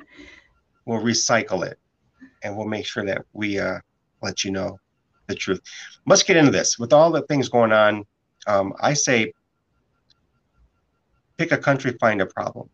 [0.87, 1.77] recycle it.
[2.43, 3.79] And we'll make sure that we uh,
[4.21, 4.79] let you know
[5.27, 5.61] the truth.
[6.07, 6.79] Let's get into this.
[6.79, 8.05] With all the things going on,
[8.47, 9.33] um, I say
[11.41, 12.69] pick a country, find a problem.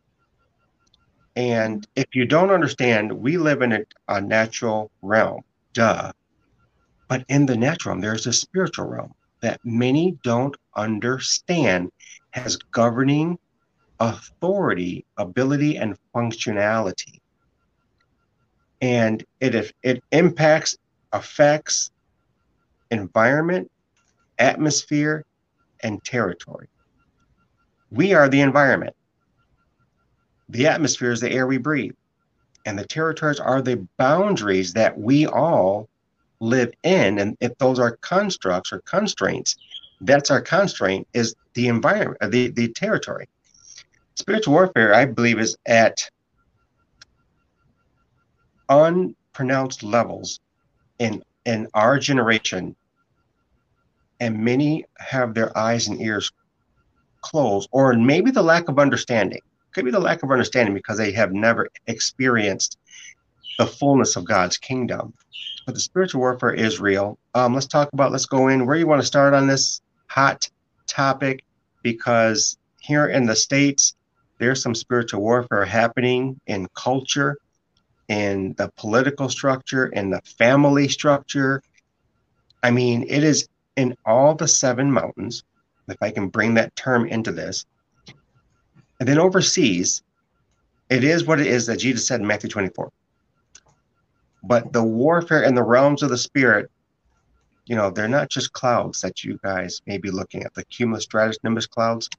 [1.38, 6.12] And if you don't understand, we live in a, a natural realm, duh.
[7.08, 11.92] But in the natural realm, there's a spiritual realm that many don't understand
[12.32, 13.40] has governing
[14.02, 17.20] authority, ability, and functionality.
[18.82, 20.78] And it, it impacts,
[21.14, 21.92] affects
[22.92, 23.72] environment,
[24.40, 25.24] atmosphere,
[25.84, 26.68] and territory.
[27.92, 28.96] We are the environment.
[30.50, 31.94] The atmosphere is the air we breathe.
[32.66, 35.88] And the territories are the boundaries that we all
[36.40, 37.20] live in.
[37.20, 39.56] And if those are constructs or constraints,
[40.02, 43.28] that's our constraint is the environment, uh, the, the territory.
[44.16, 46.10] Spiritual warfare, I believe, is at
[48.70, 50.40] unpronounced levels
[51.00, 52.76] in in our generation.
[54.20, 56.32] And many have their eyes and ears
[57.22, 59.42] closed, or maybe the lack of understanding.
[59.74, 62.78] Could be the lack of understanding because they have never experienced
[63.58, 65.14] the fullness of God's kingdom.
[65.66, 67.18] But the spiritual warfare is real.
[67.34, 70.50] Um, let's talk about, let's go in where you want to start on this hot
[70.88, 71.44] topic
[71.84, 73.96] because here in the States,
[74.40, 77.38] there's some spiritual warfare happening in culture,
[78.08, 81.62] in the political structure, in the family structure.
[82.64, 85.44] I mean, it is in all the seven mountains,
[85.88, 87.66] if I can bring that term into this.
[89.00, 90.02] And then overseas,
[90.90, 92.92] it is what it is that Jesus said in Matthew 24.
[94.44, 96.72] But the warfare in the realms of the spirit,
[97.66, 101.04] you know, they're not just clouds that you guys may be looking at, the cumulus
[101.04, 102.10] stratus nimbus clouds.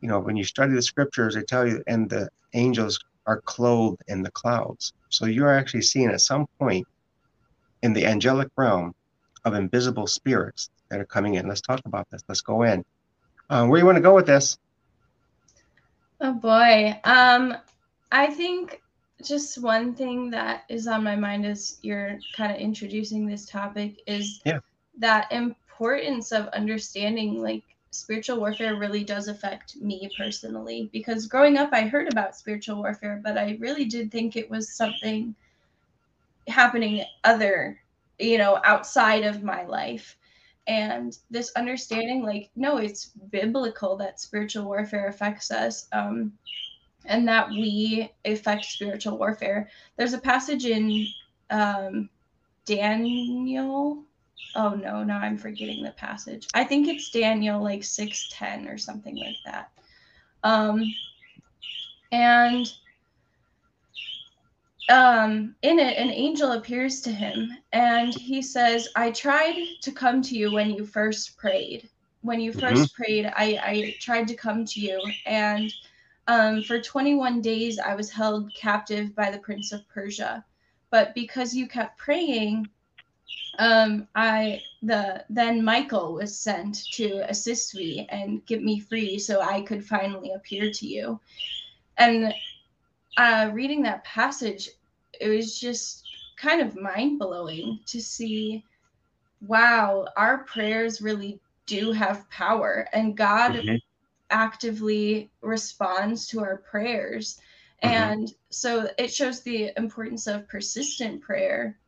[0.00, 4.02] You know, when you study the scriptures, they tell you, and the angels are clothed
[4.08, 4.92] in the clouds.
[5.08, 6.86] So you're actually seeing at some point
[7.82, 8.94] in the angelic realm
[9.44, 11.48] of invisible spirits that are coming in.
[11.48, 12.22] Let's talk about this.
[12.28, 12.84] Let's go in.
[13.50, 14.58] Um, where do you want to go with this?
[16.20, 16.98] Oh boy.
[17.02, 17.56] Um,
[18.12, 18.80] I think
[19.22, 24.02] just one thing that is on my mind as you're kind of introducing this topic
[24.06, 24.60] is yeah.
[24.98, 31.70] that importance of understanding like spiritual warfare really does affect me personally because growing up
[31.72, 35.34] I heard about spiritual warfare but I really did think it was something
[36.48, 37.80] happening other
[38.18, 40.16] you know outside of my life
[40.66, 46.32] and this understanding like no it's biblical that spiritual warfare affects us um
[47.06, 49.68] and that we affect spiritual warfare.
[49.96, 51.06] There's a passage in
[51.50, 52.08] um,
[52.64, 54.02] Daniel.
[54.56, 56.48] Oh no, now I'm forgetting the passage.
[56.54, 59.70] I think it's Daniel like 610 or something like that.
[60.42, 60.82] Um,
[62.12, 62.66] and
[64.88, 70.20] um, in it, an angel appears to him and he says, I tried to come
[70.22, 71.88] to you when you first prayed.
[72.22, 73.02] When you 1st mm-hmm.
[73.02, 75.72] prayed, I, I tried to come to you and
[76.26, 80.44] um, for 21 days, I was held captive by the prince of Persia.
[80.90, 82.68] But because you kept praying,
[83.58, 89.40] um, I the then Michael was sent to assist me and get me free so
[89.40, 91.20] I could finally appear to you.
[91.98, 92.34] And
[93.16, 94.68] uh, reading that passage,
[95.20, 96.04] it was just
[96.36, 98.64] kind of mind blowing to see,
[99.40, 103.76] wow, our prayers really do have power, and God mm-hmm.
[104.30, 107.40] actively responds to our prayers.
[107.82, 107.94] Mm-hmm.
[107.94, 111.78] And so it shows the importance of persistent prayer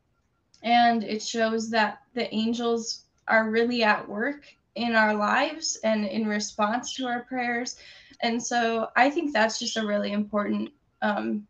[0.63, 6.27] and it shows that the angels are really at work in our lives and in
[6.27, 7.77] response to our prayers
[8.21, 10.71] and so i think that's just a really important
[11.07, 11.47] um,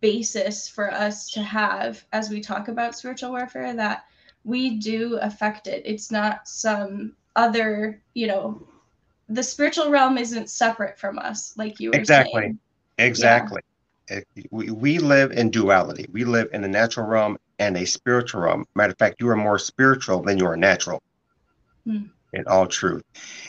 [0.00, 4.04] basis for us to have as we talk about spiritual warfare that
[4.44, 8.66] we do affect it it's not some other you know
[9.28, 12.58] the spiritual realm isn't separate from us like you were exactly saying.
[12.98, 13.60] exactly
[14.10, 14.20] yeah.
[14.50, 18.64] we, we live in duality we live in the natural realm and a spiritual realm.
[18.74, 21.00] Matter of fact, you are more spiritual than you are natural.
[21.86, 22.06] Hmm.
[22.32, 23.02] In all truth.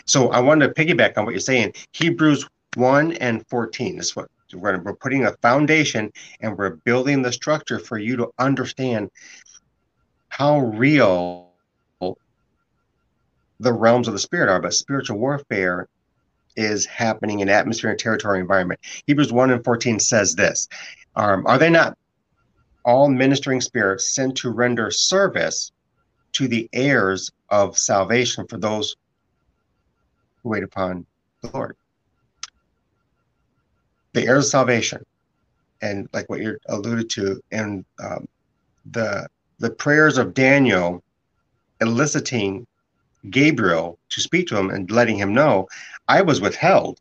[0.05, 1.73] So I wanted to piggyback on what you're saying.
[1.93, 7.31] Hebrews 1 and 14 is what we're, we're putting a foundation and we're building the
[7.31, 9.09] structure for you to understand
[10.29, 11.51] how real
[13.59, 14.61] the realms of the spirit are.
[14.61, 15.87] But spiritual warfare
[16.55, 18.79] is happening in atmosphere and territory environment.
[19.07, 20.67] Hebrews 1 and 14 says this
[21.15, 21.97] um, Are they not
[22.83, 25.71] all ministering spirits sent to render service
[26.33, 28.95] to the heirs of salvation for those
[30.43, 31.05] who wait upon
[31.41, 31.75] the Lord.
[34.13, 35.05] The heirs of salvation,
[35.81, 38.27] and like what you alluded to, and um,
[38.91, 39.27] the
[39.59, 41.03] the prayers of Daniel,
[41.79, 42.65] eliciting
[43.29, 45.67] Gabriel to speak to him and letting him know,
[46.07, 46.99] I was withheld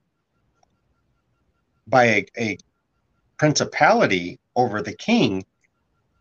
[1.87, 2.59] by a, a
[3.39, 5.45] principality over the king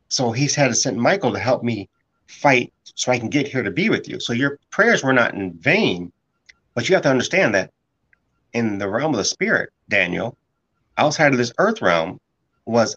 [0.09, 1.87] so he's had to send Michael to help me
[2.27, 4.19] fight so I can get here to be with you.
[4.19, 6.11] So your prayers were not in vain,
[6.73, 7.71] but you have to understand that
[8.53, 10.35] in the realm of the spirit, Daniel,
[10.99, 12.19] outside of this earth realm,
[12.65, 12.95] was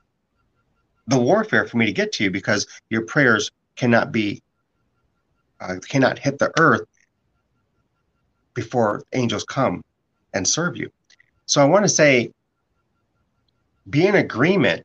[1.06, 4.42] the warfare for me to get to you because your prayers cannot be
[5.60, 6.82] uh, cannot hit the earth
[8.54, 9.82] before angels come
[10.34, 10.90] and serve you.
[11.46, 12.32] So I want to say,
[13.88, 14.84] be in agreement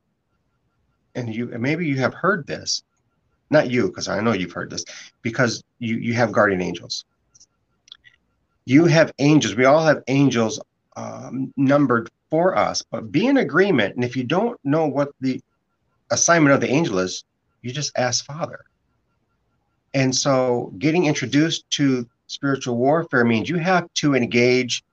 [1.15, 2.83] and you and maybe you have heard this,
[3.49, 4.85] not you, because I know you've heard this,
[5.21, 7.05] because you you have guardian angels.
[8.65, 9.55] You have angels.
[9.55, 10.59] We all have angels
[10.95, 13.95] um, numbered for us, but be in agreement.
[13.95, 15.41] And if you don't know what the
[16.11, 17.23] assignment of the angel is,
[17.61, 18.61] you just ask Father.
[19.93, 24.83] And so, getting introduced to spiritual warfare means you have to engage,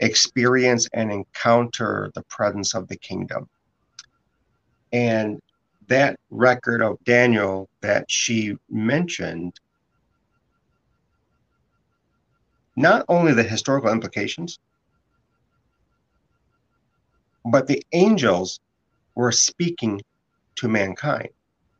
[0.00, 3.48] experience, and encounter the presence of the kingdom.
[4.92, 5.40] And
[5.86, 9.58] that record of Daniel that she mentioned,
[12.76, 14.58] not only the historical implications,
[17.44, 18.60] but the angels
[19.14, 20.00] were speaking
[20.56, 21.28] to mankind.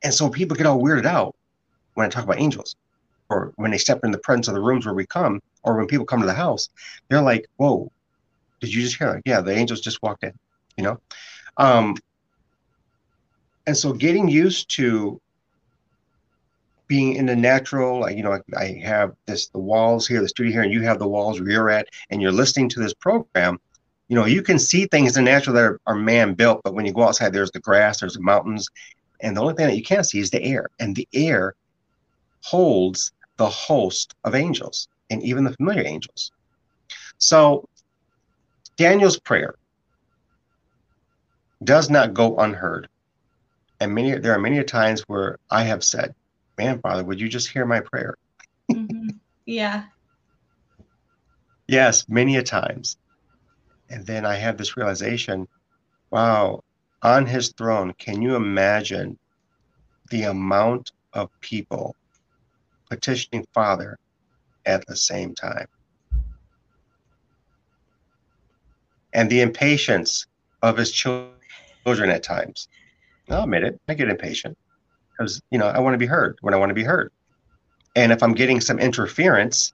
[0.03, 1.37] And so people get all weirded out
[1.95, 2.77] when I talk about angels,
[3.29, 5.87] or when they step in the presence of the rooms where we come, or when
[5.87, 6.71] people come to the house,
[7.09, 7.91] they're like, Whoa,
[8.61, 9.09] did you just hear?
[9.09, 10.33] Like, yeah, the angels just walked in,
[10.77, 11.01] you know?
[11.57, 11.97] Um,
[13.67, 15.21] and so getting used to
[16.87, 20.29] being in the natural, like, you know, I, I have this, the walls here, the
[20.29, 22.95] studio here, and you have the walls where you're at, and you're listening to this
[22.95, 23.61] program,
[24.11, 26.75] you know, you can see things in the natural that are, are man built, but
[26.75, 28.69] when you go outside, there's the grass, there's the mountains,
[29.23, 30.69] and the only thing that you can't see is the air.
[30.81, 31.55] And the air
[32.45, 36.33] holds the host of angels and even the familiar angels.
[37.19, 37.65] So
[38.77, 39.55] Daniel's prayer
[41.63, 42.89] does not go unheard.
[43.79, 46.13] And many there are many times where I have said,
[46.59, 48.17] "Man, Father, would you just hear my prayer?"
[48.75, 49.11] Mm-hmm.
[49.47, 49.85] Yeah.
[51.69, 52.97] yes, many a times.
[53.91, 55.49] And then I have this realization,
[56.11, 56.63] wow,
[57.03, 59.19] on his throne, can you imagine
[60.11, 61.97] the amount of people
[62.89, 63.99] petitioning Father
[64.65, 65.67] at the same time?
[69.13, 70.27] And the impatience
[70.63, 71.35] of his children
[71.85, 72.69] at times.
[73.29, 73.81] I'll admit it.
[73.89, 74.57] I get impatient
[75.13, 77.13] because you know I want to be heard when I want to be heard,
[77.95, 79.73] and if I'm getting some interference,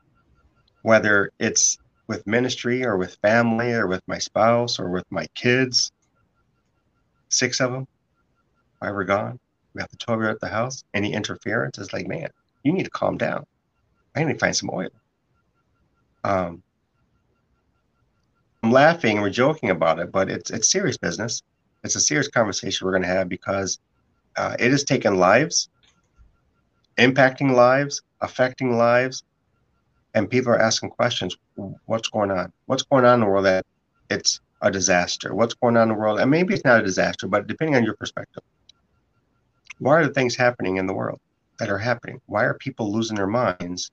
[0.83, 5.93] whether it's with ministry or with family or with my spouse or with my kids,
[7.29, 7.87] six of them,
[8.81, 9.39] I were gone.
[9.75, 10.85] We have the 12 year at the house.
[10.95, 12.29] Any interference is like, man,
[12.63, 13.45] you need to calm down.
[14.15, 14.89] I need to find some oil.
[16.25, 16.63] Um,
[18.63, 21.43] I'm laughing and we're joking about it, but it's it's serious business
[21.87, 23.79] it's a serious conversation we're going to have because
[24.37, 25.69] uh, it has taken lives
[26.99, 29.23] impacting lives, affecting lives,
[30.17, 31.37] and people are asking questions.
[31.85, 32.51] What's going on?
[32.65, 33.67] What's going on in the world that
[34.11, 35.35] it's a disaster?
[35.35, 36.19] What's going on in the world?
[36.19, 38.43] And maybe it's not a disaster, but depending on your perspective,
[39.79, 41.21] why are the things happening in the world
[41.59, 42.19] that are happening?
[42.25, 43.91] Why are people losing their minds?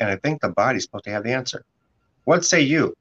[0.00, 1.62] And I think the body's supposed to have the answer.
[2.24, 2.94] What say you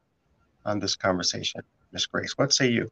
[0.65, 1.61] on this conversation,
[1.93, 2.33] Miss Grace?
[2.35, 2.91] What say you?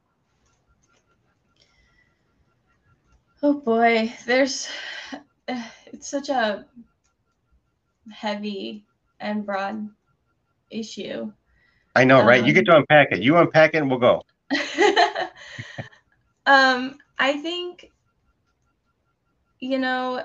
[3.44, 4.70] Oh boy, there's
[5.92, 6.66] it's such a
[8.12, 8.86] heavy
[9.20, 9.90] and broad
[10.70, 11.32] issue.
[11.96, 12.44] I know, right?
[12.46, 13.22] you get to um, unpack it.
[13.22, 14.22] You unpack it and we'll go.
[16.46, 17.92] um, I think,
[19.60, 20.24] you know,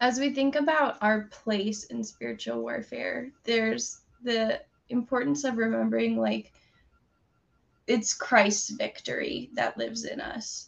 [0.00, 6.52] as we think about our place in spiritual warfare, there's the importance of remembering like
[7.88, 10.67] it's Christ's victory that lives in us.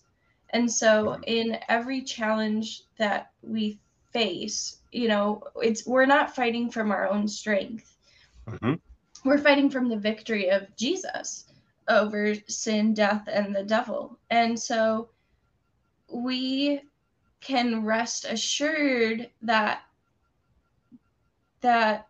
[0.50, 3.78] And so in every challenge that we
[4.12, 7.96] face, you know, it's we're not fighting from our own strength.
[8.48, 8.74] Mm-hmm.
[9.24, 11.46] We're fighting from the victory of Jesus
[11.88, 14.18] over sin, death, and the devil.
[14.30, 15.10] And so
[16.08, 16.80] we
[17.40, 19.82] can rest assured that
[21.60, 22.08] that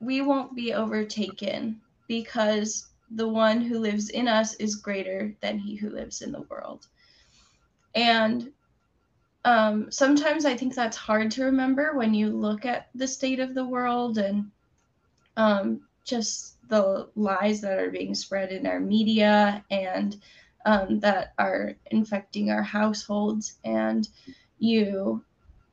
[0.00, 5.74] we won't be overtaken because the one who lives in us is greater than he
[5.74, 6.86] who lives in the world.
[7.94, 8.52] And
[9.44, 13.54] um, sometimes I think that's hard to remember when you look at the state of
[13.54, 14.50] the world and
[15.36, 20.20] um, just the lies that are being spread in our media and
[20.66, 23.54] um, that are infecting our households.
[23.64, 24.08] And
[24.58, 25.24] you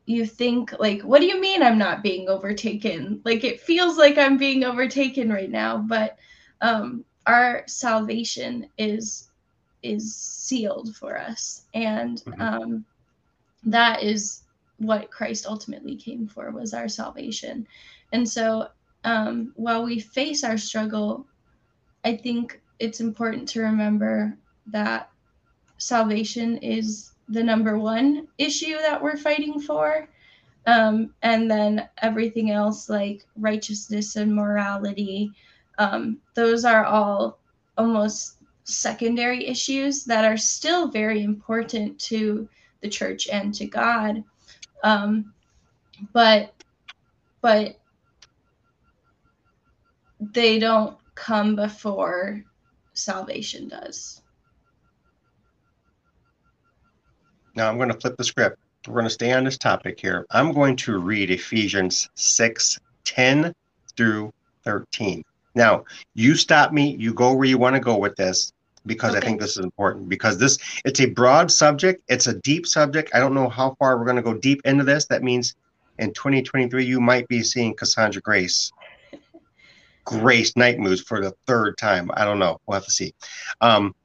[0.06, 4.18] you think like what do you mean i'm not being overtaken like it feels like
[4.18, 6.18] i'm being overtaken right now but
[6.62, 9.30] um our salvation is
[9.86, 12.42] is sealed for us and mm-hmm.
[12.42, 12.86] um
[13.64, 14.44] that is
[14.78, 17.66] what christ ultimately came for was our salvation
[18.12, 18.68] and so
[19.04, 21.26] um while we face our struggle
[22.04, 25.10] i think it's important to remember that
[25.78, 30.08] salvation is the number one issue that we're fighting for.
[30.68, 35.32] Um, and then everything else like righteousness and morality,
[35.78, 37.38] um, those are all
[37.78, 42.50] almost secondary issues that are still very important to
[42.82, 44.24] the church and to God.
[44.84, 45.34] Um,
[46.12, 46.54] but
[47.42, 47.80] but
[50.20, 52.44] they don't come before
[52.94, 54.22] salvation does.
[57.56, 58.58] Now I'm going to flip the script.
[58.88, 60.26] We're going to stay on this topic here.
[60.32, 63.54] I'm going to read Ephesians 6 10
[63.96, 65.24] through 13.
[65.56, 68.52] Now, you stop me, you go where you want to go with this
[68.86, 69.20] because okay.
[69.20, 73.12] I think this is important because this it's a broad subject, it's a deep subject.
[73.14, 75.06] I don't know how far we're going to go deep into this.
[75.08, 75.56] That means
[76.00, 78.72] in 2023 you might be seeing Cassandra Grace
[80.04, 82.12] Grace NiteMoodz for the third time.
[82.14, 82.60] I don't know.
[82.68, 83.14] We'll have to see.
[83.62, 83.96] Um,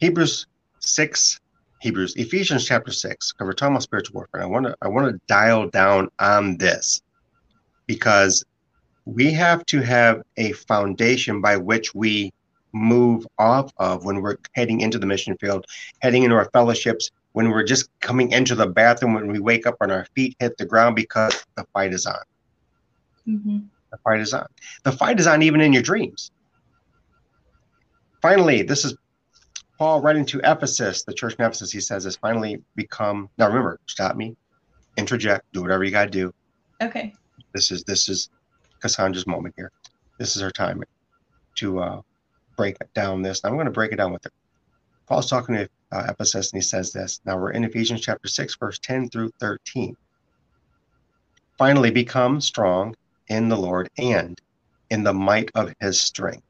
[0.00, 0.46] Hebrews
[0.80, 1.40] 6
[1.80, 4.42] Hebrews, Ephesians chapter six, because we're talking about spiritual warfare.
[4.42, 7.02] I want to I want to dial down on this
[7.86, 8.44] because
[9.04, 12.32] we have to have a foundation by which we
[12.76, 15.64] move off of when we're heading into the mission field,
[16.00, 19.76] heading into our fellowships, when we're just coming into the bathroom, when we wake up
[19.80, 22.14] and our feet hit the ground because the fight is on.
[23.26, 23.58] Mm-hmm.
[23.90, 24.46] The fight is on.
[24.84, 26.30] The fight is on even in your dreams.
[28.20, 28.96] Finally, this is
[29.78, 33.28] Paul writing to Ephesus, the church in Ephesus, he says, has finally become.
[33.38, 34.36] Now remember, stop me,
[34.96, 36.32] interject, do whatever you got to do.
[36.82, 37.14] Okay.
[37.54, 38.30] This is this is
[38.80, 39.72] Cassandra's moment here.
[40.18, 40.82] This is her time
[41.56, 42.00] to uh,
[42.56, 43.40] break down this.
[43.44, 44.30] I'm going to break it down with her.
[45.06, 47.20] Paul's talking to uh, Ephesus, and he says this.
[47.24, 49.96] Now we're in Ephesians chapter six, verse ten through thirteen.
[51.58, 52.94] Finally, become strong
[53.28, 54.40] in the Lord and
[54.90, 56.42] in the might of His strength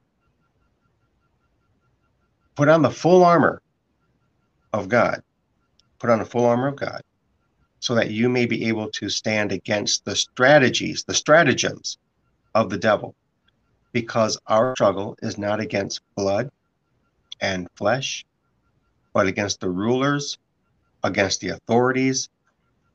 [2.56, 3.60] Put on the full armor
[4.72, 5.22] of God.
[5.98, 7.02] Put on the full armor of God
[7.80, 11.98] so that you may be able to stand against the strategies, the stratagems
[12.54, 13.14] of the devil.
[13.96, 16.50] Because our struggle is not against blood
[17.40, 18.26] and flesh,
[19.14, 20.36] but against the rulers,
[21.02, 22.28] against the authorities,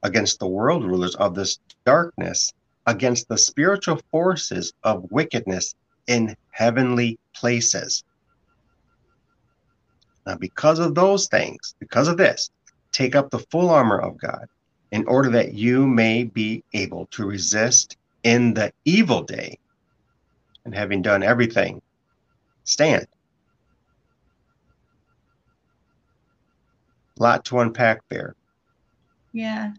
[0.04, 2.54] against the world rulers of this darkness,
[2.86, 5.74] against the spiritual forces of wickedness
[6.06, 8.04] in heavenly places.
[10.28, 12.52] Now, because of those things, because of this,
[12.92, 14.46] take up the full armor of God
[14.92, 19.58] in order that you may be able to resist in the evil day.
[20.66, 21.82] And having done everything,
[22.64, 23.08] stand.
[27.20, 28.36] A lot to unpack there.
[29.34, 29.74] Yeah.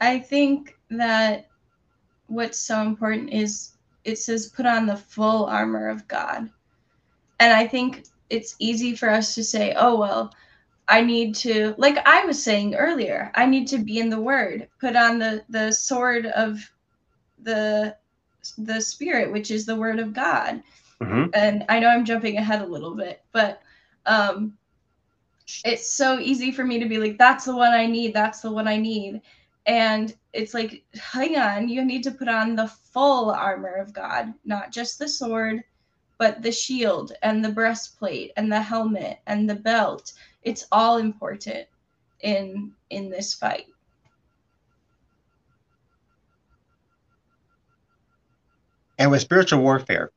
[0.00, 1.48] I think that
[2.26, 3.72] what's so important is
[4.04, 6.50] it says put on the full armor of God.
[7.40, 10.34] And I think it's easy for us to say, oh, well,
[10.88, 14.68] I need to, like I was saying earlier, I need to be in the word,
[14.80, 16.58] put on the, the sword of
[17.42, 17.96] the
[18.52, 20.62] the spirit which is the word of god.
[21.00, 21.30] Mhm.
[21.34, 23.60] and i know i'm jumping ahead a little bit but
[24.06, 24.56] um
[25.64, 28.50] it's so easy for me to be like that's the one i need that's the
[28.50, 29.20] one i need.
[29.66, 34.34] And it's like hang on you need to put on the full armor of god
[34.44, 35.64] not just the sword
[36.18, 40.12] but the shield and the breastplate and the helmet and the belt.
[40.42, 41.66] It's all important
[42.20, 43.66] in in this fight
[48.98, 50.10] And with spiritual warfare,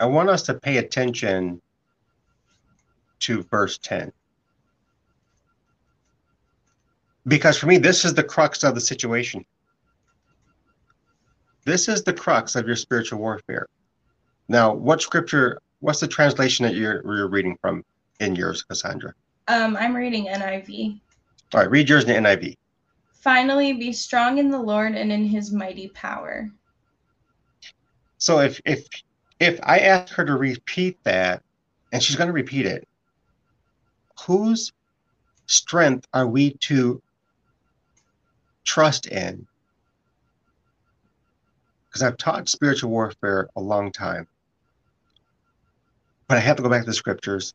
[0.00, 1.60] I want us to pay attention
[3.20, 4.12] to verse 10.
[7.26, 9.44] Because for me, this is the crux of the situation.
[11.64, 13.66] This is the crux of your spiritual warfare.
[14.48, 17.84] Now, what scripture, what's the translation that you're, you're reading from
[18.18, 19.14] in yours, Cassandra?
[19.48, 21.00] um i'm reading niv
[21.52, 22.56] All right, read yours in the NIV.
[23.12, 26.50] Finally, be strong in the Lord and in his mighty power.
[28.22, 28.86] So if if
[29.40, 31.42] if I ask her to repeat that,
[31.90, 32.86] and she's going to repeat it,
[34.20, 34.72] whose
[35.46, 37.02] strength are we to
[38.62, 39.44] trust in?
[41.88, 44.28] Because I've taught spiritual warfare a long time,
[46.28, 47.54] but I have to go back to the scriptures,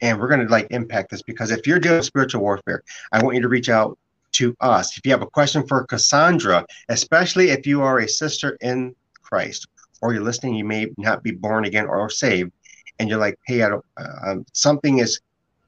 [0.00, 3.36] and we're going to like impact this because if you're doing spiritual warfare, I want
[3.36, 3.96] you to reach out
[4.32, 4.98] to us.
[4.98, 9.68] If you have a question for Cassandra, especially if you are a sister in Christ
[10.00, 12.52] or you're listening, you may not be born again or saved,
[12.98, 15.20] and you're like, hey, I don't, uh, um, something is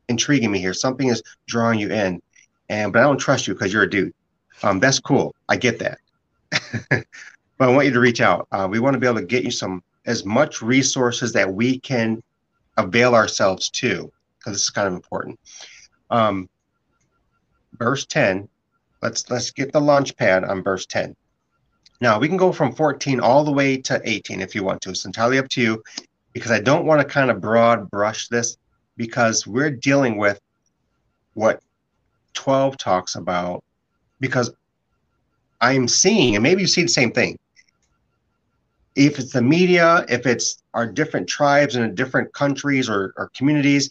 [0.09, 0.75] intriguing me here.
[0.75, 2.21] Something is drawing you in,
[2.69, 4.15] and but I don't trust you because you're a dude.
[4.63, 5.35] Um, that's cool.
[5.49, 5.99] I get that,
[6.91, 7.05] but
[7.59, 8.47] I want you to reach out.
[8.53, 11.79] Uh, we want to be able to get you some as much resources that we
[11.79, 12.23] can
[12.77, 15.39] avail ourselves to because this is kind of important.
[16.11, 16.49] Um,
[17.81, 18.49] verse 10
[19.03, 21.17] let's let's get the launch pad on verse 10
[22.01, 24.91] now we can go from 14 all the way to 18 if you want to.
[24.91, 25.83] It's entirely up to you
[26.33, 28.57] because I don't want to kind of broad brush this
[28.97, 30.41] because we're dealing with
[31.35, 31.63] what
[32.35, 33.63] 12 talks about
[34.21, 34.51] because
[35.61, 37.39] I'm seeing, and maybe you see the same thing.
[38.97, 43.91] If it's the media, if it's our different tribes in different countries or, or communities,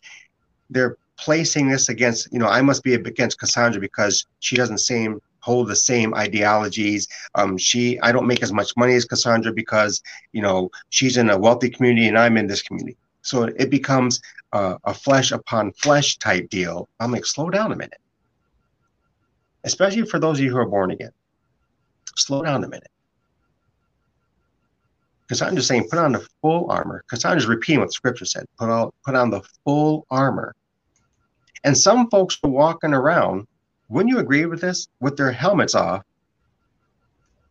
[0.70, 5.22] they're placing this against, you know, I must be against Cassandra because she doesn't seem
[5.50, 7.08] hold the same ideologies.
[7.34, 11.30] Um, she, I don't make as much money as Cassandra because you know she's in
[11.32, 12.98] a wealthy community and I'm in this community.
[13.22, 14.22] So it becomes
[14.54, 16.88] uh, a flesh upon flesh type deal.
[17.00, 18.02] I'm like, slow down a minute.
[19.64, 21.12] Especially for those of you who are born again,
[22.16, 22.94] slow down a minute.
[25.30, 27.04] Just saying, put on the full armor.
[27.12, 28.46] Just repeating what scripture said.
[28.58, 30.56] Put on, put on the full armor.
[31.64, 33.48] And some folks are walking around
[33.90, 34.88] wouldn't you agree with this?
[35.02, 36.04] With their helmets off,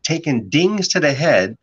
[0.02, 1.56] taking dings to the head,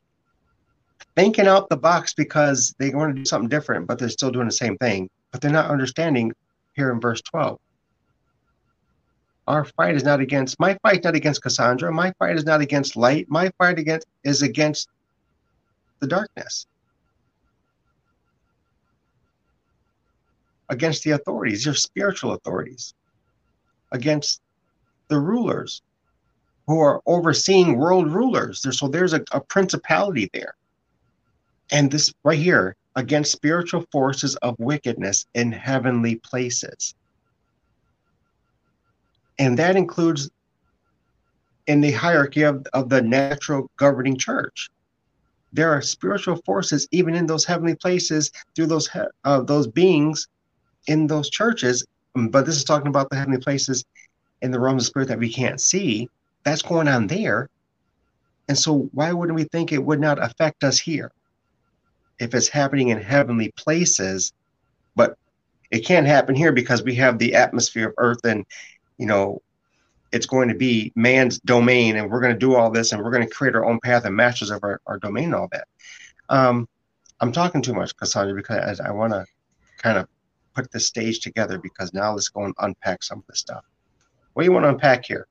[1.15, 4.47] thinking out the box because they want to do something different, but they're still doing
[4.47, 5.09] the same thing.
[5.31, 6.33] But they're not understanding
[6.75, 7.59] here in verse 12.
[9.47, 11.91] Our fight is not against my fight, not against Cassandra.
[11.91, 13.27] My fight is not against light.
[13.29, 14.89] My fight against is against
[15.99, 16.65] the darkness.
[20.67, 22.95] Against the authorities, your spiritual authorities,
[23.91, 24.41] against
[25.07, 25.81] the rulers
[26.67, 28.61] who are overseeing world rulers.
[28.61, 30.55] There, so there's a, a principality there.
[31.71, 36.95] And this right here against spiritual forces of wickedness in heavenly places.
[39.37, 40.29] And that includes
[41.67, 44.69] in the hierarchy of, of the natural governing church.
[45.51, 48.89] There are spiritual forces even in those heavenly places through those
[49.23, 50.27] uh, those beings
[50.87, 51.85] in those churches.
[52.13, 53.83] But this is talking about the heavenly places
[54.41, 56.09] in the realms of spirit that we can't see.
[56.43, 57.49] That's going on there.
[58.47, 61.11] And so, why wouldn't we think it would not affect us here?
[62.19, 64.33] If it's happening in heavenly places,
[64.95, 65.17] but
[65.71, 68.45] it can't happen here because we have the atmosphere of earth and,
[68.97, 69.41] you know,
[70.11, 73.11] it's going to be man's domain and we're going to do all this and we're
[73.11, 75.67] going to create our own path and masters of our, our domain and all that.
[76.29, 76.69] Um,
[77.19, 79.25] I'm talking too much, Cassandra, because I want to
[79.77, 80.07] kind of
[80.53, 83.65] put the stage together because now let's go and unpack some of the stuff.
[84.35, 85.27] What do you want to unpack here?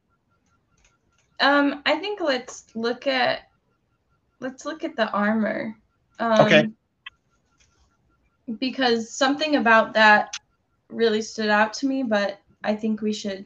[1.38, 3.40] Um, I think let's look at
[4.40, 5.76] let's look at the armor.
[6.18, 6.68] Um, Okay.
[8.58, 10.34] Because something about that
[10.88, 13.44] really stood out to me, but I think we should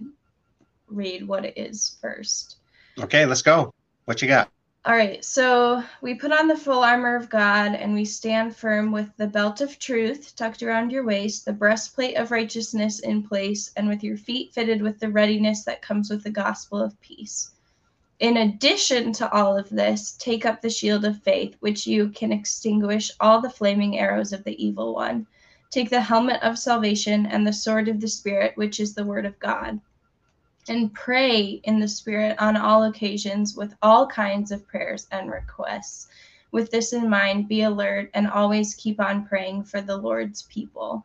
[0.87, 2.59] read what it is first.
[3.01, 3.75] Okay, let's go.
[4.05, 4.51] What you got?
[4.89, 8.91] All right, so we put on the full armor of God and we stand firm
[8.91, 13.71] with the belt of truth tucked around your waist, the breastplate of righteousness in place,
[13.77, 17.51] and with your feet fitted with the readiness that comes with the gospel of peace.
[18.21, 22.33] In addition to all of this, take up the shield of faith, which you can
[22.33, 25.27] extinguish all the flaming arrows of the evil one.
[25.71, 29.27] Take the helmet of salvation and the sword of the Spirit, which is the word
[29.27, 29.83] of God
[30.71, 36.09] and pray in the Spirit on all occasions with all kinds of prayers and requests.
[36.51, 41.05] With this in mind, be alert and always keep on praying for the Lord's people.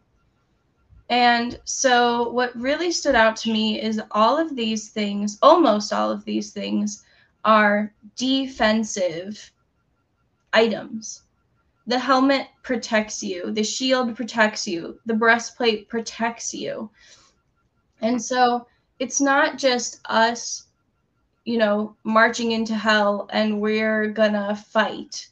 [1.10, 6.10] And so, what really stood out to me is all of these things, almost all
[6.10, 7.04] of these things,
[7.44, 9.52] are defensive
[10.54, 11.24] items.
[11.88, 16.90] The helmet protects you, the shield protects you, the breastplate protects you.
[18.02, 18.68] And so,
[19.04, 20.68] it's not just us,
[21.44, 25.28] you know, marching into hell and we're gonna fight.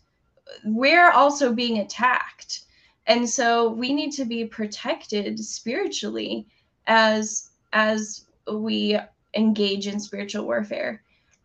[0.65, 2.65] We're also being attacked.
[3.07, 6.47] And so we need to be protected spiritually
[6.87, 8.99] as as we
[9.35, 11.01] engage in spiritual warfare.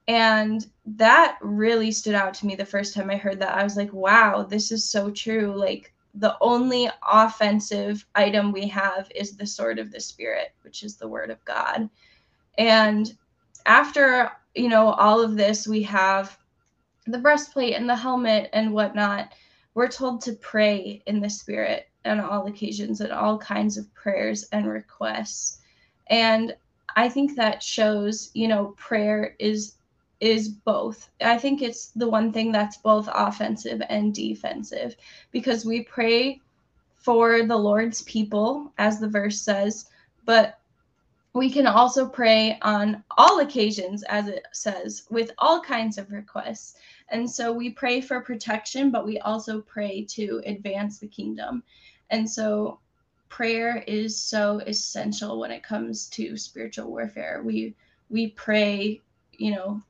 [0.09, 3.57] And that really stood out to me the first time I heard that.
[3.57, 5.55] I was like, wow, this is so true.
[5.57, 10.97] Like the only offensive item we have is the sword of the spirit, which is
[10.97, 11.89] the word of God.
[12.59, 13.17] And
[13.67, 16.39] after, you know, all of this, we have
[17.07, 19.33] the breastplate and the helmet and whatnot.
[19.75, 24.45] We're told to pray in the spirit on all occasions and all kinds of prayers
[24.53, 25.59] and requests.
[26.09, 26.57] And
[26.95, 29.75] I think that shows, you know, prayer is
[30.19, 31.11] is both.
[31.21, 34.97] I think it's the one thing that's both offensive and defensive
[35.31, 36.41] because we pray
[36.97, 39.91] for the Lord's people, as the verse says,
[40.25, 40.59] but
[41.37, 46.77] we can also pray on all occasions, as it says, with all kinds of requests.
[47.11, 51.63] And so we pray for protection, but we also pray to advance the kingdom.
[52.09, 52.81] And so
[53.29, 57.43] prayer is so essential when it comes to spiritual warfare.
[57.45, 57.75] We
[58.09, 59.83] we pray, you know,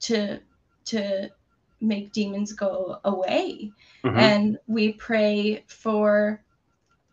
[0.00, 0.40] to
[0.86, 1.30] to
[1.80, 3.70] make demons go away.
[4.02, 4.18] Mm-hmm.
[4.18, 6.42] And we pray for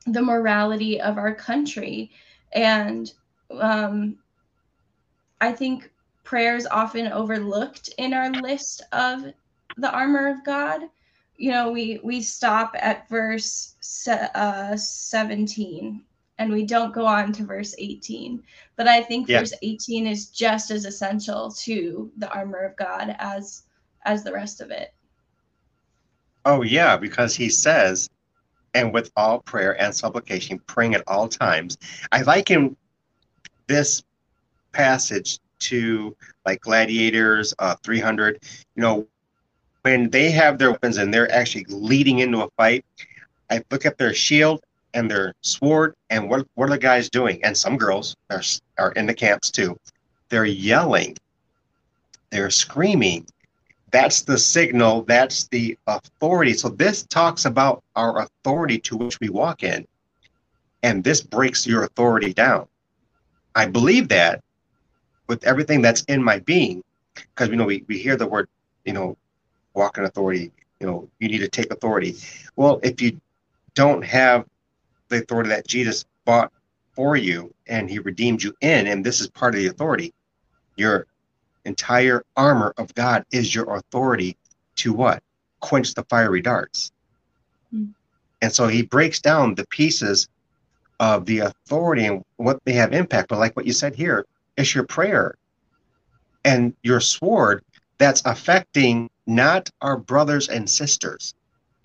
[0.07, 2.09] the morality of our country
[2.53, 3.13] and
[3.51, 4.17] um,
[5.39, 5.91] I think
[6.23, 9.25] prayer is often overlooked in our list of
[9.77, 10.81] the armor of God.
[11.37, 16.03] You know, we we stop at verse se- uh, 17
[16.39, 18.43] and we don't go on to verse 18.
[18.75, 19.39] But I think yeah.
[19.39, 23.63] verse 18 is just as essential to the armor of God as
[24.05, 24.93] as the rest of it.
[26.45, 28.09] Oh yeah, because he says,
[28.73, 31.77] and with all prayer and supplication, praying at all times.
[32.11, 32.77] I like him
[33.67, 34.03] this
[34.73, 36.15] passage to
[36.45, 38.39] like gladiators uh 300
[38.75, 39.07] you know
[39.81, 42.85] when they have their weapons and they're actually leading into a fight
[43.49, 44.61] i look at their shield
[44.97, 47.39] and their sword and what, what are the guys doing?
[47.43, 48.41] And some girls are,
[48.79, 49.77] are in the camps too.
[50.29, 51.15] They're yelling.
[52.31, 53.27] They're screaming.
[53.91, 55.03] That's the signal.
[55.03, 56.53] That's the authority.
[56.53, 59.87] So this talks about our authority to which we walk in.
[60.81, 62.67] And this breaks your authority down
[63.57, 64.43] I believe that
[65.25, 66.83] with everything that's in my being,
[67.15, 68.47] because you know we, we hear the word,
[68.85, 69.17] you know,
[69.73, 72.15] walk in authority, you know, you need to take authority.
[72.55, 73.19] Well, if you
[73.73, 74.45] don't have
[75.09, 76.51] the authority that Jesus bought
[76.93, 80.13] for you and he redeemed you in, and this is part of the authority,
[80.75, 81.07] your
[81.65, 84.37] entire armor of God is your authority
[84.75, 85.23] to what?
[85.61, 86.91] Quench the fiery darts.
[87.73, 87.89] Mm.
[88.43, 90.29] And so he breaks down the pieces
[90.99, 93.29] of the authority and what they have impact.
[93.29, 94.25] But like what you said here,
[94.55, 95.35] it's your prayer
[96.43, 97.63] and your sword
[97.97, 101.33] that's affecting not our brothers and sisters.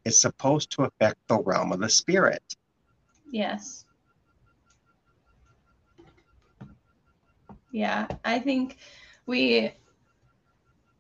[0.04, 2.42] It's supposed to affect the realm of the spirit.
[3.30, 3.84] Yes.
[7.70, 8.78] Yeah, I think
[9.26, 9.72] we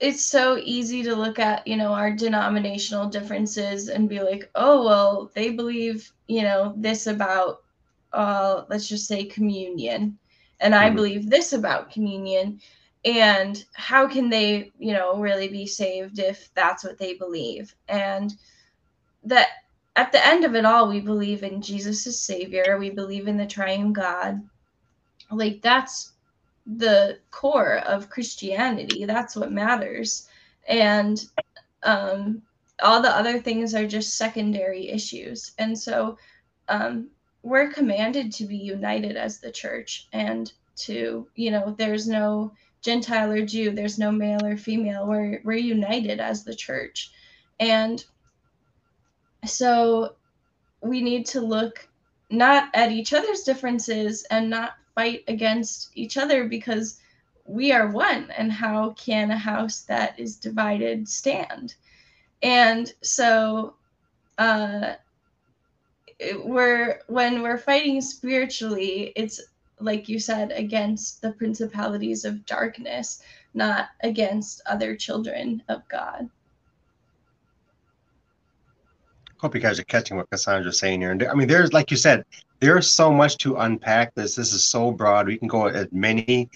[0.00, 4.84] it's so easy to look at, you know, our denominational differences and be like, "Oh,
[4.84, 7.61] well, they believe, you know, this about
[8.12, 10.18] uh, let's just say communion.
[10.60, 10.96] And i mm-hmm.
[10.96, 12.60] believe this about communion.
[13.04, 17.74] And how can they you know really be saved if that's what they believe?
[17.88, 18.32] And
[19.24, 19.48] that
[19.96, 22.76] at the end of it all we believe in jesus as savior.
[22.78, 24.40] We believe in the triune god.
[25.30, 26.12] Like that's
[26.66, 29.04] the core of christianity.
[29.04, 30.28] That's what matters.
[30.68, 31.24] And
[31.82, 32.42] um
[32.82, 35.52] all the other things are just secondary issues.
[35.58, 36.18] And so
[36.68, 37.08] um
[37.42, 43.30] we're commanded to be united as the church and to you know there's no gentile
[43.30, 45.06] or jew there's no male or female.
[45.06, 47.12] We're we're united as the church.
[47.58, 48.04] And
[49.46, 50.16] so
[50.80, 51.88] we need to look
[52.28, 56.98] not at each other's differences and not fight against each other because
[57.44, 61.74] we are one and how can a house that is divided stand?
[62.42, 63.74] And so
[64.38, 64.94] uh
[66.44, 69.40] we're when we're fighting spiritually it's
[69.80, 73.22] like you said against the principalities of darkness
[73.54, 76.28] not against other children of god.
[79.38, 81.10] Hope you guys are catching what cassandra's saying here.
[81.10, 82.24] And i mean there's like you said
[82.60, 84.36] there's so much to unpack this.
[84.36, 85.26] This is so broad.
[85.26, 86.48] We can go at many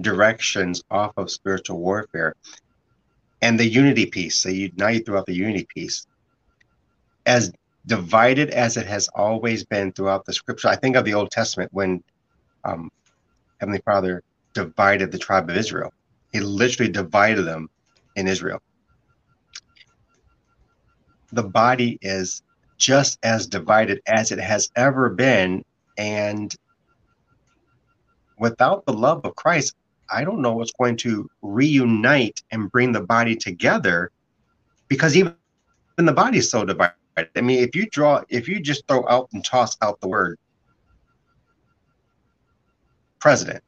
[0.00, 2.34] directions off of spiritual warfare.
[3.40, 6.06] And the unity piece so you now you throw out the unity piece.
[7.26, 7.50] As
[7.86, 10.68] divided as it has always been throughout the scripture.
[10.68, 12.02] I think of the Old Testament when
[12.64, 12.90] um,
[13.60, 14.22] Heavenly Father
[14.54, 15.92] divided the tribe of Israel.
[16.32, 17.68] He literally divided them
[18.16, 18.60] in Israel.
[21.32, 22.42] The body is
[22.78, 25.62] just as divided as it has ever been.
[25.98, 26.54] And
[28.38, 29.74] without the love of Christ,
[30.10, 34.10] I don't know what's going to reunite and bring the body together
[34.88, 35.34] because even
[35.96, 36.94] the body is so divided.
[37.16, 40.38] I mean, if you draw, if you just throw out and toss out the word
[43.20, 43.62] president,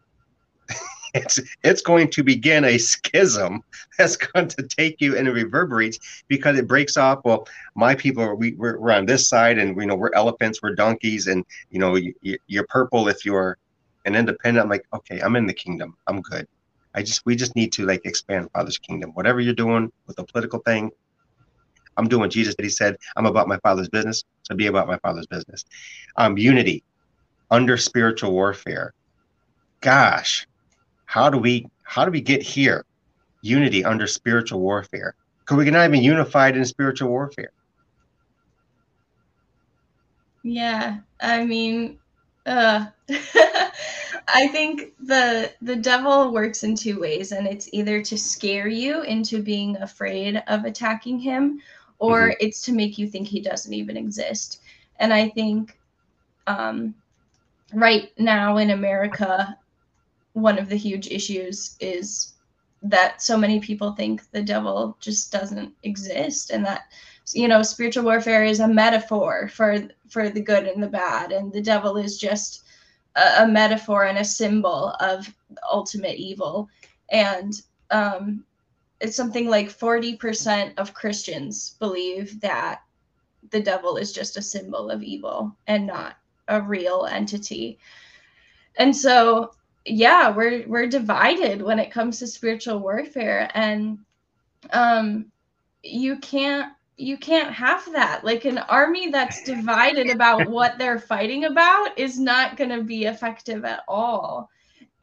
[1.14, 3.62] it's it's going to begin a schism
[3.98, 7.20] that's going to take you and it reverberates because it breaks off.
[7.24, 10.74] Well, my people we we're, we're on this side, and you know we're elephants, we're
[10.74, 12.14] donkeys, and you know you,
[12.46, 13.58] you're purple if you're
[14.06, 14.64] an independent.
[14.64, 16.48] I'm like, okay, I'm in the kingdom, I'm good.
[16.94, 19.12] I just we just need to like expand Father's kingdom.
[19.12, 20.90] Whatever you're doing with the political thing,
[21.96, 24.98] I'm doing Jesus that he said, I'm about my father's business, so be about my
[24.98, 25.64] father's business.
[26.16, 26.82] Um, unity
[27.50, 28.92] under spiritual warfare.
[29.80, 30.46] Gosh,
[31.04, 32.84] how do we how do we get here?
[33.42, 35.14] Unity under spiritual warfare.
[35.40, 37.52] Because we can not even unified in spiritual warfare.
[40.42, 41.98] Yeah, I mean,
[42.44, 42.86] uh,
[44.28, 49.02] I think the the devil works in two ways, and it's either to scare you
[49.02, 51.60] into being afraid of attacking him,
[51.98, 52.36] or mm-hmm.
[52.40, 54.60] it's to make you think he doesn't even exist.
[54.98, 55.78] And I think
[56.46, 56.94] um,
[57.72, 59.58] right now in America,
[60.32, 62.34] one of the huge issues is
[62.82, 66.82] that so many people think the devil just doesn't exist and that
[67.32, 71.52] you know spiritual warfare is a metaphor for for the good and the bad and
[71.52, 72.62] the devil is just
[73.16, 75.34] a, a metaphor and a symbol of
[75.72, 76.68] ultimate evil
[77.10, 78.44] and um
[79.00, 82.82] it's something like 40% of Christians believe that
[83.50, 86.16] the devil is just a symbol of evil and not
[86.48, 87.78] a real entity.
[88.76, 89.52] And so
[89.84, 93.98] yeah, we're we're divided when it comes to spiritual warfare and
[94.72, 95.26] um
[95.82, 98.24] you can't you can't have that.
[98.24, 103.04] Like an army that's divided about what they're fighting about is not going to be
[103.04, 104.50] effective at all.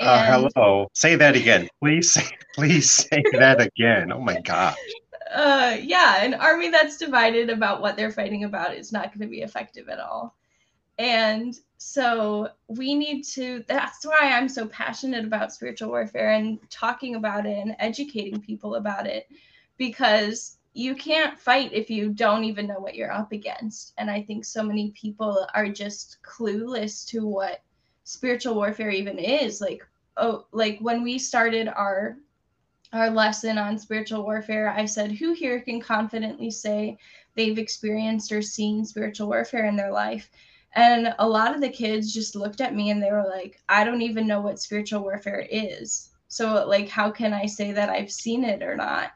[0.03, 0.87] Uh, hello.
[0.93, 2.17] Say that again, please.
[2.55, 4.11] please say that again.
[4.11, 4.77] Oh my gosh.
[5.33, 9.25] Uh, yeah, an army that's divided about what they're fighting about is not going to
[9.25, 10.35] be effective at all.
[10.99, 17.15] And so we need to, that's why I'm so passionate about spiritual warfare and talking
[17.15, 19.27] about it and educating people about it
[19.77, 23.93] because you can't fight if you don't even know what you're up against.
[23.97, 27.63] And I think so many people are just clueless to what
[28.03, 29.83] spiritual warfare even is like
[30.17, 32.17] oh like when we started our
[32.91, 36.97] our lesson on spiritual warfare i said who here can confidently say
[37.35, 40.29] they've experienced or seen spiritual warfare in their life?
[40.75, 43.83] And a lot of the kids just looked at me and they were like i
[43.83, 46.09] don't even know what spiritual warfare is.
[46.27, 49.11] So like how can i say that i've seen it or not?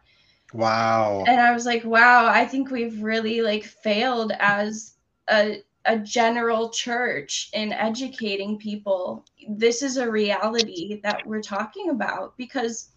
[0.54, 1.24] Wow.
[1.28, 4.94] And i was like wow i think we've really like failed as
[5.30, 9.26] a a general church in educating people.
[9.48, 12.90] This is a reality that we're talking about because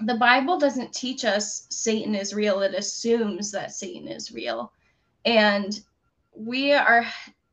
[0.00, 2.60] the bible doesn't teach us satan is real.
[2.60, 4.72] It assumes that satan is real.
[5.24, 5.78] And
[6.34, 7.06] we are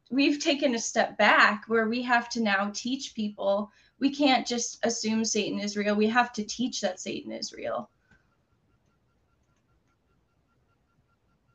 [0.09, 3.72] we've taken a step back where we have to now teach people.
[3.99, 5.95] We can't just assume satan is real.
[5.95, 7.89] We have to teach that satan is real.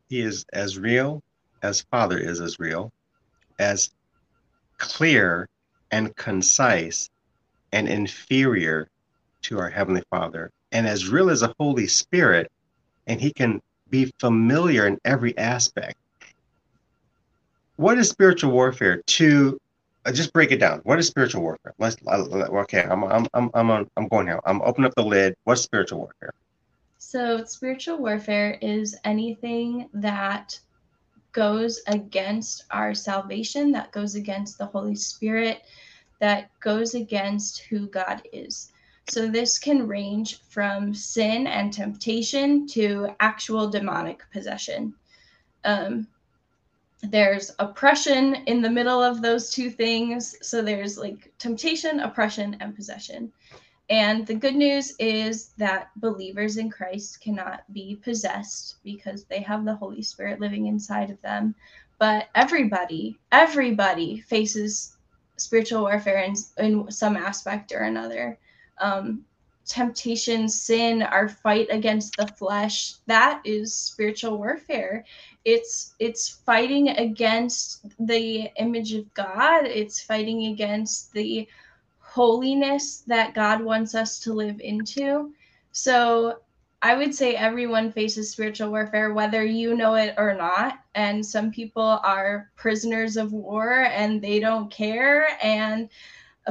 [0.09, 1.23] He is as real
[1.63, 2.93] as father is as real
[3.59, 3.91] as
[4.79, 5.49] clear
[5.91, 7.11] and concise
[7.73, 8.89] and inferior
[9.43, 12.51] to our Heavenly Father, and as real as a Holy Spirit,
[13.07, 15.97] and He can be familiar in every aspect.
[17.77, 19.03] What is spiritual warfare?
[19.07, 19.59] To
[20.05, 20.81] uh, just break it down.
[20.85, 21.75] What is spiritual warfare?
[21.79, 22.83] Let's okay.
[22.83, 24.41] I'm I'm I'm I'm I'm going now.
[24.45, 25.37] I'm opening up the lid.
[25.45, 26.33] What's spiritual warfare?
[26.99, 30.59] So spiritual warfare is anything that
[31.39, 35.63] goes against our salvation, that goes against the Holy Spirit,
[36.19, 38.73] that goes against who God is.
[39.09, 44.93] So this can range from sin and temptation to actual demonic possession.
[45.63, 46.09] Um,
[47.05, 50.35] there's oppression in the middle of those two things.
[50.43, 53.33] So there's like temptation, oppression, and possession.
[53.91, 59.65] And the good news is that believers in Christ cannot be possessed because they have
[59.65, 61.55] the Holy Spirit living inside of them.
[61.99, 64.97] But everybody, everybody faces
[65.37, 68.39] spiritual warfare in, in some aspect or another.
[68.79, 69.25] Um,
[69.69, 75.05] temptation, sin, our fight against the flesh, that is spiritual warfare.
[75.45, 79.67] It's it's fighting against the image of God.
[79.67, 81.47] It's fighting against the
[82.09, 85.33] holiness that God wants us to live into.
[85.73, 86.39] So
[86.81, 90.79] I would say everyone faces spiritual warfare, whether you know it or not.
[90.95, 95.29] And some people are prisoners of war and they don't care.
[95.43, 95.91] And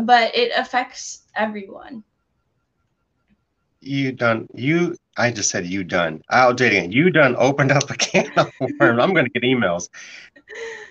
[0.04, 2.04] but it affects everyone.
[3.82, 6.22] You done you I just said you done.
[6.30, 6.92] I'll do it again.
[6.92, 8.80] You done opened up a can of worms.
[9.02, 9.90] I'm gonna get emails.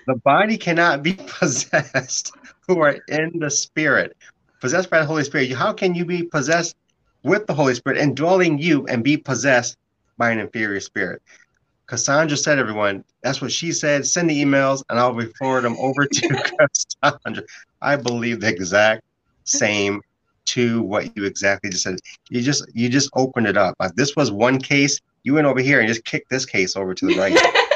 [0.07, 2.33] The body cannot be possessed
[2.67, 4.17] who are in the spirit
[4.61, 6.77] possessed by the Holy Spirit, how can you be possessed
[7.23, 9.77] with the Holy Spirit and dwelling you and be possessed
[10.19, 11.23] by an inferior spirit?
[11.87, 14.07] Cassandra said, everyone, that's what she said.
[14.07, 16.29] Send the emails and I'll forward them over to
[17.03, 17.45] Cassandra.
[17.81, 19.03] I believe the exact
[19.45, 20.01] same
[20.47, 21.97] to what you exactly just said.
[22.31, 23.75] You just you just opened it up.
[23.95, 25.01] this was one case.
[25.23, 27.37] You went over here and just kicked this case over to the right.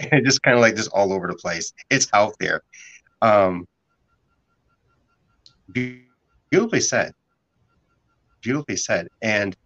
[0.12, 1.72] and just kind of like just all over the place.
[1.90, 2.62] It's out there.
[3.22, 3.66] Um,
[5.72, 7.14] beautifully said.
[8.42, 9.08] Beautifully said.
[9.22, 9.56] And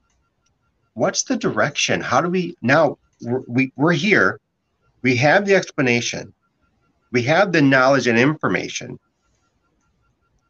[0.95, 2.01] what's the direction?
[2.01, 4.41] How do we now we're, we, we're here.
[5.03, 6.33] We have the explanation.
[7.13, 8.99] We have the knowledge and information.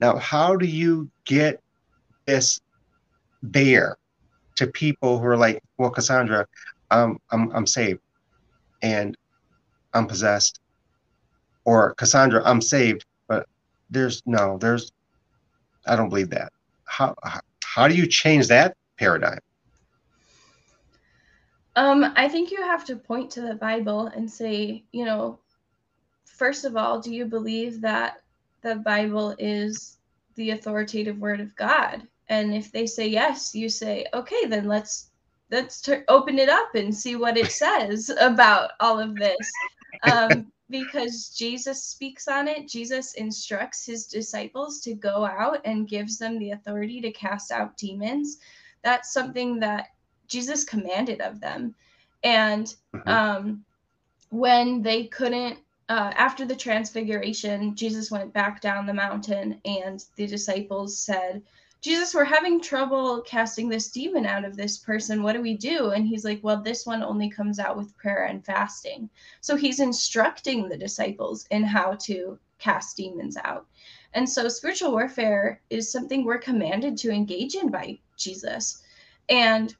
[0.01, 1.61] Now how do you get
[2.27, 2.61] this
[3.43, 3.97] there
[4.57, 6.47] to people who are like well cassandra
[6.91, 8.01] um, I'm, I'm saved
[8.83, 9.17] and
[9.93, 10.61] i'm possessed.
[11.65, 13.47] Or cassandra i'm saved but
[13.91, 14.93] there's no there's
[15.87, 16.53] I don't believe that.
[16.85, 17.15] How
[17.63, 19.41] how do you change that paradigm?
[21.77, 25.41] Um, I think you have to point to the Bible and say, you know,
[26.25, 28.23] first of all, do you believe that
[28.63, 29.99] the Bible is
[30.37, 32.07] the authoritative word of God?
[32.29, 35.11] And if they say yes, you say, okay, then let's
[35.51, 39.37] let's open it up and see what it says about all of this.
[40.13, 42.69] Um, because Jesus speaks on it.
[42.69, 47.77] Jesus instructs his disciples to go out and gives them the authority to cast out
[47.77, 48.39] demons.
[48.83, 49.89] That's something that
[50.27, 51.75] Jesus commanded of them.
[52.23, 53.09] And mm-hmm.
[53.09, 53.65] um,
[54.31, 60.27] when they couldn't, uh, after the transfiguration, Jesus went back down the mountain, and the
[60.27, 61.43] disciples said,
[61.85, 65.23] Jesus, we're having trouble casting this demon out of this person.
[65.23, 65.91] What do we do?
[65.91, 69.11] And he's like, Well, this one only comes out with prayer and fasting.
[69.43, 73.67] So he's instructing the disciples in how to cast demons out.
[74.15, 78.83] And so spiritual warfare is something we're commanded to engage in by Jesus.
[79.29, 79.77] And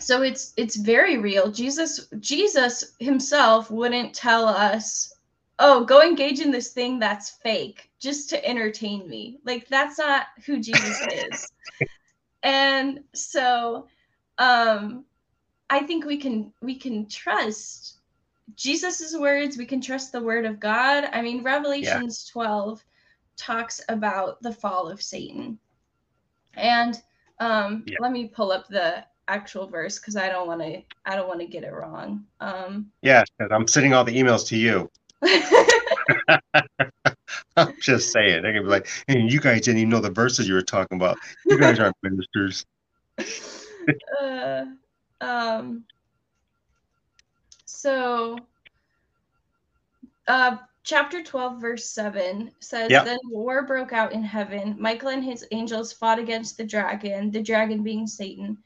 [0.00, 1.52] so it's it's very real.
[1.52, 5.14] Jesus Jesus himself wouldn't tell us
[5.58, 9.38] oh, go engage in this thing that's fake just to entertain me.
[9.44, 11.52] Like that's not who Jesus is.
[12.42, 13.86] and so
[14.38, 15.04] um
[15.70, 17.98] I think we can we can trust
[18.54, 21.08] Jesus's words, we can trust the word of God.
[21.12, 22.32] I mean Revelations yeah.
[22.32, 22.84] 12
[23.36, 25.58] talks about the fall of Satan.
[26.54, 27.00] And
[27.40, 27.96] um yeah.
[28.00, 31.40] let me pull up the actual verse because I don't want to I don't want
[31.40, 32.26] to get it wrong.
[32.40, 34.90] Um Yeah, I'm sending all the emails to you.
[37.56, 38.42] I'm just saying.
[38.42, 40.96] They're gonna be like, "Hey, you guys didn't even know the verses you were talking
[40.96, 41.16] about.
[41.44, 42.64] You guys aren't ministers."
[44.20, 44.64] uh,
[45.20, 45.84] um.
[47.64, 48.38] So,
[50.28, 50.56] uh,
[50.86, 53.04] chapter 12, verse 7 says, yep.
[53.04, 54.76] Then war broke out in heaven.
[54.78, 58.56] Michael and his angels fought against the dragon, the dragon being Satan.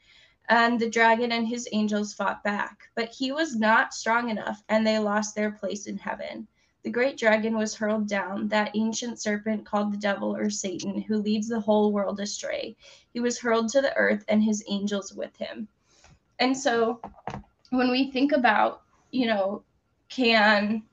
[0.51, 2.89] And the dragon and his angels fought back.
[2.93, 6.45] But he was not strong enough, and they lost their place in heaven.
[6.83, 11.19] The great dragon was hurled down, that ancient serpent called the devil or Satan, who
[11.19, 12.75] leads the whole world astray.
[13.13, 15.69] He was hurled to the earth and his angels with him.
[16.39, 16.99] And so
[17.69, 18.81] when we think about,
[19.11, 19.63] you know,
[20.09, 20.83] can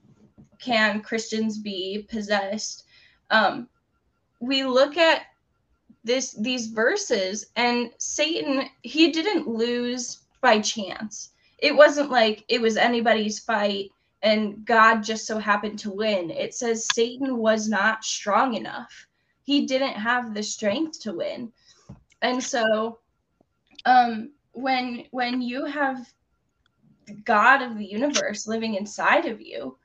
[0.61, 2.85] can Christians be possessed?
[3.31, 3.69] Um,
[4.41, 5.23] we look at
[6.09, 11.33] this these verses and Satan he didn't lose by chance.
[11.59, 13.91] It wasn't like it was anybody's fight
[14.23, 16.31] and God just so happened to win.
[16.31, 19.07] It says Satan was not strong enough.
[19.43, 21.53] He didn't have the strength to win.
[22.23, 23.01] And so
[23.85, 26.11] um when when you have
[27.25, 29.77] God of the universe living inside of you,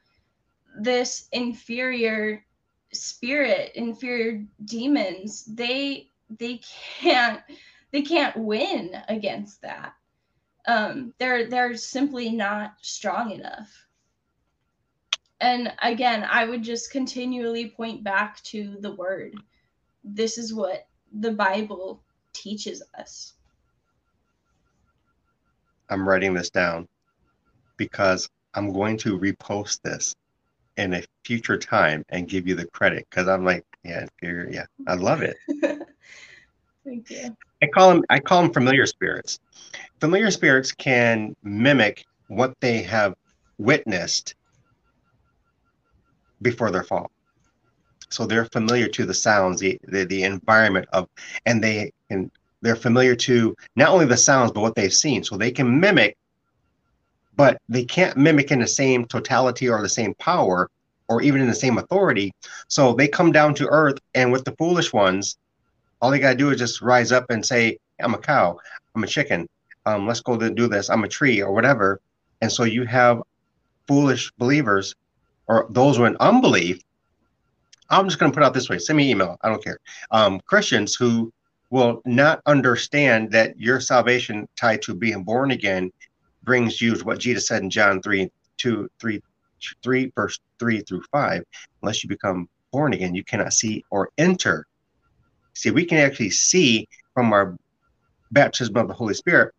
[0.79, 2.45] this inferior
[2.93, 6.07] spirit, inferior demons, they
[6.39, 6.61] they
[6.99, 7.41] can't
[7.91, 9.93] they can't win against that.
[10.67, 13.87] Um, they're they're simply not strong enough.
[15.39, 19.35] And again, I would just continually point back to the word.
[20.03, 23.33] This is what the Bible teaches us.
[25.89, 26.87] I'm writing this down
[27.77, 30.15] because I'm going to repost this
[30.77, 34.95] in a future time and give you the credit because I'm like, yeah, yeah, I
[34.95, 35.35] love it.
[36.85, 37.35] Thank you.
[37.61, 39.39] I call them I call them familiar spirits.
[39.99, 43.15] Familiar spirits can mimic what they have
[43.57, 44.35] witnessed
[46.41, 47.09] before their fall.
[48.09, 51.07] So they're familiar to the sounds, the, the, the environment of,
[51.45, 52.29] and they can
[52.61, 55.23] they're familiar to not only the sounds but what they've seen.
[55.23, 56.17] So they can mimic
[57.35, 60.69] but they can't mimic in the same totality or the same power
[61.13, 62.33] or even in the same authority.
[62.67, 65.37] So they come down to earth, and with the foolish ones,
[66.01, 68.57] all they got to do is just rise up and say, I'm a cow,
[68.95, 69.47] I'm a chicken,
[69.85, 72.01] um, let's go to do this, I'm a tree, or whatever.
[72.41, 73.21] And so you have
[73.87, 74.95] foolish believers
[75.47, 76.81] or those who are in unbelief.
[77.89, 79.77] I'm just going to put out this way send me email, I don't care.
[80.11, 81.31] Um, Christians who
[81.69, 85.91] will not understand that your salvation tied to being born again
[86.43, 89.21] brings you to what Jesus said in John 3, 2, 3,
[89.83, 91.43] 3, verse 3 through 5.
[91.81, 94.65] Unless you become born again, you cannot see or enter.
[95.53, 97.55] See, we can actually see from our
[98.31, 99.53] baptism of the Holy Spirit.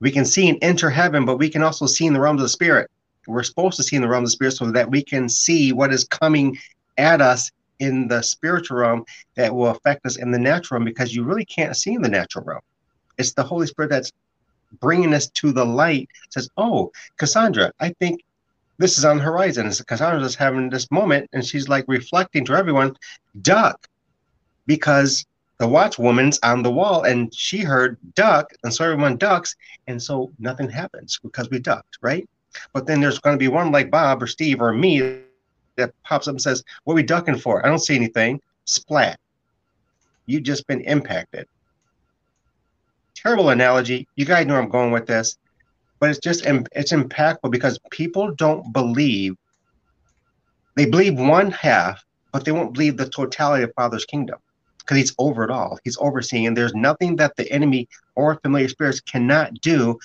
[0.00, 2.44] We can see and enter heaven, but we can also see in the realms of
[2.44, 2.90] the Spirit.
[3.26, 5.72] We're supposed to see in the realm of the Spirit so that we can see
[5.72, 6.56] what is coming
[6.96, 9.04] at us in the spiritual realm
[9.36, 12.08] that will affect us in the natural realm because you really can't see in the
[12.08, 12.62] natural realm.
[13.18, 14.12] It's the Holy Spirit that's
[14.80, 18.20] bringing us to the light says, "Oh, Cassandra, I think
[18.78, 22.54] this is on the horizon." And Cassandra's having this moment, and she's like reflecting to
[22.54, 22.96] everyone,
[23.42, 23.88] "Duck,"
[24.66, 25.24] because
[25.58, 29.54] the watchwoman's on the wall, and she heard "duck," and so everyone ducks,
[29.86, 32.28] and so nothing happens because we ducked, right?
[32.72, 35.20] But then there's going to be one like Bob or Steve or me
[35.76, 38.40] that pops up and says, "What are we ducking for?" I don't see anything.
[38.64, 39.18] Splat.
[40.26, 41.46] You've just been impacted
[43.26, 44.06] terrible analogy.
[44.14, 45.36] You guys know I'm going with this,
[45.98, 49.34] but it's just it's impactful because people don't believe.
[50.74, 54.38] They believe one half, but they won't believe the totality of Father's kingdom
[54.78, 55.78] because He's over it all.
[55.84, 59.98] He's overseeing, and there's nothing that the enemy or familiar spirits cannot do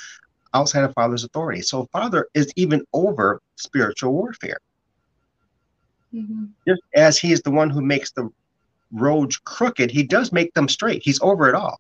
[0.53, 1.61] outside of Father's authority.
[1.61, 4.59] So Father is even over spiritual warfare.
[6.13, 6.45] Mm-hmm.
[6.67, 8.29] Just as He is the one who makes the
[8.91, 11.01] roads crooked, He does make them straight.
[11.03, 11.79] He's over it all.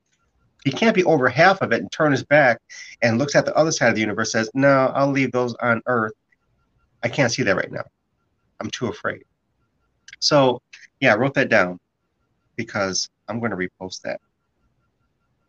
[0.63, 2.59] He can't be over half of it and turn his back
[3.01, 5.81] and looks at the other side of the universe says, No, I'll leave those on
[5.87, 6.13] Earth.
[7.03, 7.83] I can't see that right now.
[8.59, 9.23] I'm too afraid.
[10.19, 10.61] So,
[10.99, 11.79] yeah, I wrote that down
[12.57, 14.19] because I'm going to repost that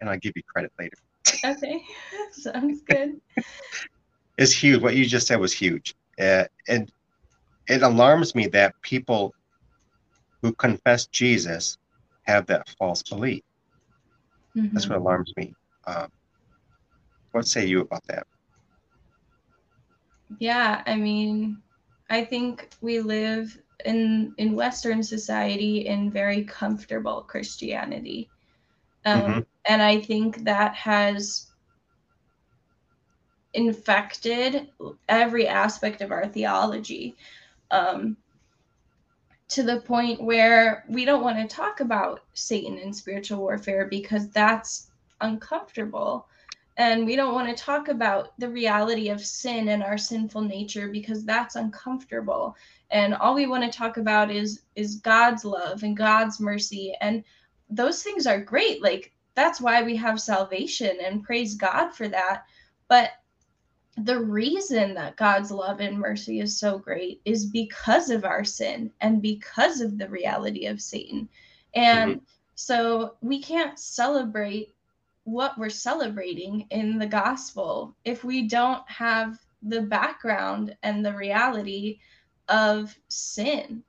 [0.00, 0.96] and I'll give you credit later.
[1.44, 1.84] Okay,
[2.32, 3.20] sounds good.
[4.38, 4.82] it's huge.
[4.82, 5.94] What you just said was huge.
[6.18, 6.90] Uh, and
[7.68, 9.32] it alarms me that people
[10.42, 11.78] who confess Jesus
[12.24, 13.42] have that false belief.
[14.56, 14.74] Mm-hmm.
[14.74, 15.06] That's what mm-hmm.
[15.06, 15.54] alarms me.
[15.86, 16.08] Um,
[17.32, 18.26] what say you about that?
[20.38, 21.58] Yeah, I mean,
[22.10, 28.28] I think we live in in Western society in very comfortable Christianity,
[29.04, 29.40] um, mm-hmm.
[29.64, 31.48] and I think that has
[33.54, 34.68] infected
[35.08, 37.16] every aspect of our theology.
[37.70, 38.16] Um,
[39.52, 44.30] to the point where we don't want to talk about Satan and spiritual warfare because
[44.30, 44.90] that's
[45.20, 46.26] uncomfortable.
[46.78, 50.88] And we don't want to talk about the reality of sin and our sinful nature
[50.88, 52.56] because that's uncomfortable.
[52.90, 57.22] And all we want to talk about is is God's love and God's mercy and
[57.68, 58.82] those things are great.
[58.82, 62.44] Like that's why we have salvation and praise God for that.
[62.88, 63.10] But
[64.04, 68.90] the reason that God's love and mercy is so great is because of our sin
[69.00, 71.28] and because of the reality of Satan.
[71.74, 72.24] And mm-hmm.
[72.54, 74.74] so we can't celebrate
[75.24, 81.98] what we're celebrating in the gospel if we don't have the background and the reality
[82.48, 83.84] of sin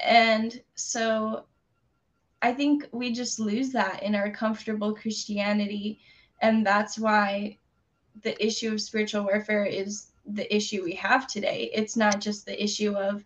[0.00, 1.44] and so
[2.42, 6.00] I think we just lose that in our comfortable Christianity.
[6.40, 7.58] And that's why
[8.22, 11.70] the issue of spiritual warfare is the issue we have today.
[11.74, 13.24] It's not just the issue of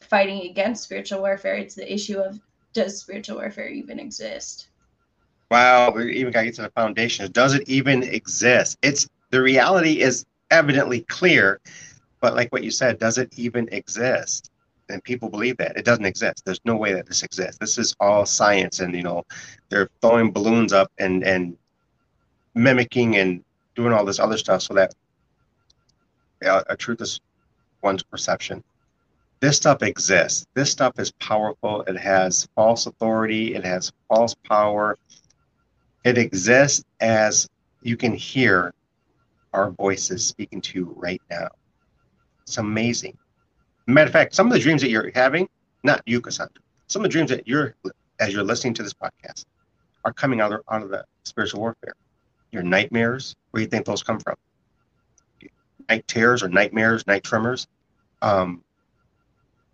[0.00, 2.40] fighting against spiritual warfare, it's the issue of
[2.72, 4.68] does spiritual warfare even exist?
[5.50, 7.30] Wow, we even got to get to the foundation.
[7.32, 8.78] Does it even exist?
[8.82, 11.60] It's the reality is evidently clear,
[12.20, 14.50] but like what you said, does it even exist?
[14.88, 16.44] and people believe that it doesn't exist.
[16.44, 17.58] There's no way that this exists.
[17.58, 19.24] This is all science, and you know,
[19.68, 21.56] they're throwing balloons up and and
[22.54, 23.44] mimicking and
[23.76, 24.94] doing all this other stuff so that
[26.42, 27.20] a, truth is
[27.82, 28.64] one's perception.
[29.40, 30.46] This stuff exists.
[30.54, 31.82] This stuff is powerful.
[31.82, 33.54] It has false authority.
[33.54, 34.96] It has false power.
[36.04, 37.48] It exists as
[37.82, 38.72] you can hear
[39.52, 41.48] our voices speaking to you right now.
[42.42, 43.16] It's amazing.
[43.86, 45.48] Matter of fact, some of the dreams that you're having,
[45.82, 47.74] not you, Cassandra, some of the dreams that you're,
[48.20, 49.44] as you're listening to this podcast,
[50.04, 51.94] are coming out of, out of the spiritual warfare.
[52.52, 54.34] Your nightmares, where do you think those come from?
[55.88, 57.66] Night terrors or nightmares, night tremors,
[58.20, 58.62] um,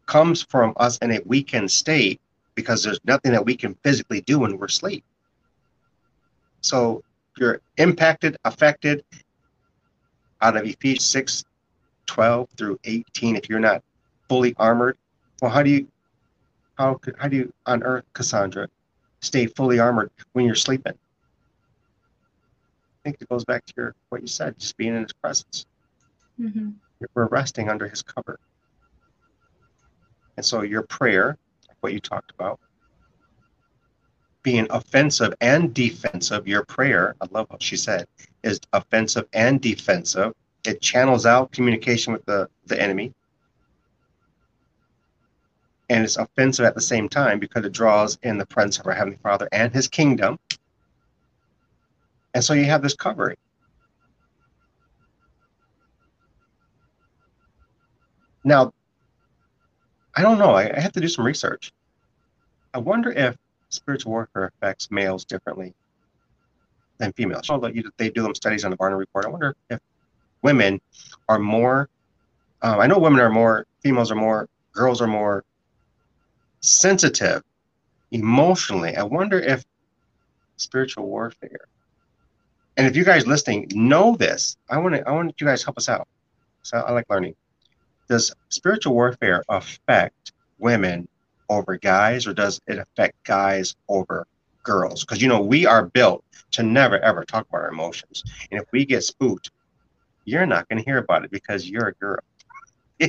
[0.06, 2.20] comes from us in a weakened state
[2.54, 5.02] because there's nothing that we can physically do when we're asleep.
[6.60, 7.02] So
[7.36, 9.04] you're impacted, affected
[10.40, 11.44] out of Ephesians 6,
[12.06, 13.34] 12 through 18.
[13.34, 13.82] If you're not
[14.28, 14.96] fully armored.
[15.40, 15.88] Well, how do you
[16.78, 18.68] how how do you on Earth, Cassandra,
[19.22, 20.94] stay fully armored when you're sleeping?
[23.04, 25.66] Think it goes back to your what you said, just being in His presence.
[26.40, 26.70] Mm-hmm.
[27.14, 28.38] We're resting under His cover,
[30.36, 31.36] and so your prayer,
[31.80, 32.60] what you talked about,
[34.42, 36.46] being offensive and defensive.
[36.46, 38.06] Your prayer, I love what she said,
[38.44, 40.32] is offensive and defensive.
[40.64, 43.12] It channels out communication with the the enemy
[45.92, 48.94] and it's offensive at the same time because it draws in the presence of our
[48.94, 50.38] Heavenly Father and His kingdom.
[52.34, 53.36] And so you have this covering.
[58.44, 58.72] Now,
[60.14, 60.52] I don't know.
[60.52, 61.72] I, I have to do some research.
[62.74, 63.36] I wonder if
[63.68, 65.74] spiritual warfare affects males differently
[66.98, 67.48] than females.
[67.50, 69.78] Although you, they do them studies on the Barna Report, I wonder if
[70.42, 70.80] women
[71.28, 71.88] are more.
[72.62, 73.66] Um, I know women are more.
[73.82, 74.48] Females are more.
[74.72, 75.44] Girls are more
[76.60, 77.42] sensitive
[78.10, 78.96] emotionally.
[78.96, 79.64] I wonder if
[80.56, 81.66] spiritual warfare.
[82.76, 85.78] And if you guys listening know this, I want to I want you guys help
[85.78, 86.08] us out.
[86.62, 87.34] So I like learning.
[88.08, 91.08] Does spiritual warfare affect women
[91.48, 94.26] over guys, or does it affect guys over
[94.62, 95.04] girls?
[95.04, 98.66] Because you know we are built to never ever talk about our emotions, and if
[98.72, 99.50] we get spooked,
[100.24, 102.20] you're not going to hear about it because you're a girl.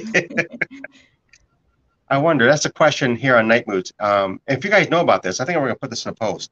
[2.10, 2.46] I wonder.
[2.46, 3.92] That's a question here on NiteMoodz.
[4.00, 6.12] Um, if you guys know about this, I think we're going to put this in
[6.12, 6.52] a post.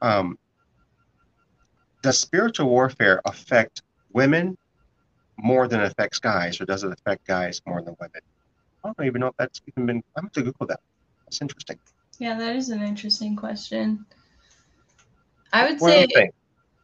[0.00, 0.38] Um,
[2.02, 3.82] does spiritual warfare affect
[4.12, 4.56] women
[5.38, 8.20] more than it affects guys, or does it affect guys more than women?
[8.84, 10.02] I don't even know if that's even been.
[10.16, 10.80] I'm going to Google that.
[11.24, 11.78] That's interesting.
[12.18, 14.04] Yeah, that is an interesting question.
[15.52, 16.30] I would what say.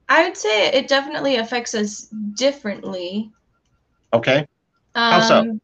[0.09, 3.31] I would say it definitely affects us differently.
[4.13, 4.47] Okay.
[4.95, 5.41] How so?
[5.41, 5.61] Um,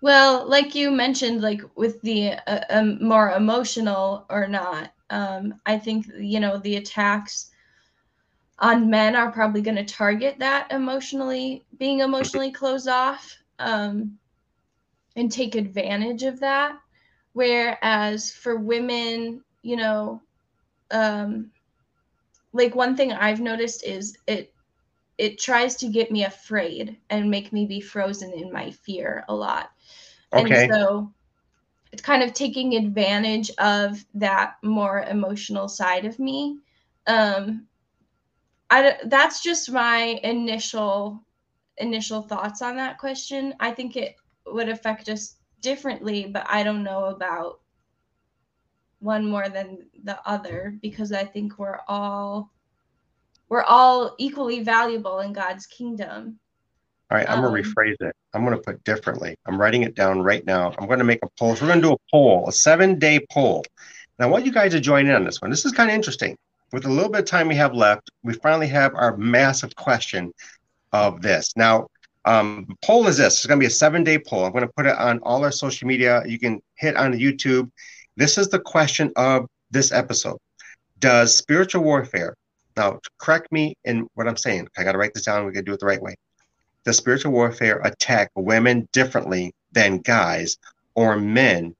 [0.00, 5.78] well, like you mentioned, like with the uh, um, more emotional or not, um, I
[5.78, 7.51] think you know the attacks
[8.62, 14.16] on men are probably going to target that emotionally being emotionally closed off um,
[15.16, 16.78] and take advantage of that.
[17.32, 20.22] Whereas for women, you know,
[20.92, 21.50] um,
[22.52, 24.54] like one thing I've noticed is it
[25.18, 29.34] it tries to get me afraid and make me be frozen in my fear a
[29.34, 29.70] lot.
[30.32, 30.64] Okay.
[30.64, 31.12] And so
[31.92, 36.58] it's kind of taking advantage of that more emotional side of me.
[37.06, 37.66] Um,
[38.72, 41.22] I, that's just my initial
[41.76, 43.52] initial thoughts on that question.
[43.60, 44.16] I think it
[44.46, 47.60] would affect us differently, but I don't know about
[49.00, 52.50] one more than the other because I think we're all
[53.50, 56.38] we're all equally valuable in God's kingdom.
[57.10, 58.16] All right, I'm um, going to rephrase it.
[58.32, 59.36] I'm going to put differently.
[59.44, 60.72] I'm writing it down right now.
[60.78, 61.54] I'm going to make a poll.
[61.56, 63.66] So we're going to do a poll, a seven day poll.
[64.18, 65.50] And I want you guys to join in on this one.
[65.50, 66.38] This is kind of interesting.
[66.72, 70.32] With a little bit of time we have left, we finally have our massive question
[70.92, 71.52] of this.
[71.56, 71.88] Now,
[72.24, 73.34] um, poll is this.
[73.34, 74.44] It's going to be a seven day poll.
[74.44, 76.22] I'm going to put it on all our social media.
[76.26, 77.70] You can hit on YouTube.
[78.16, 80.38] This is the question of this episode.
[80.98, 82.34] Does spiritual warfare,
[82.76, 84.68] now correct me in what I'm saying.
[84.78, 85.44] I got to write this down.
[85.44, 86.14] We got to do it the right way
[86.84, 90.58] does spiritual warfare attack women differently than guys
[90.94, 91.74] or men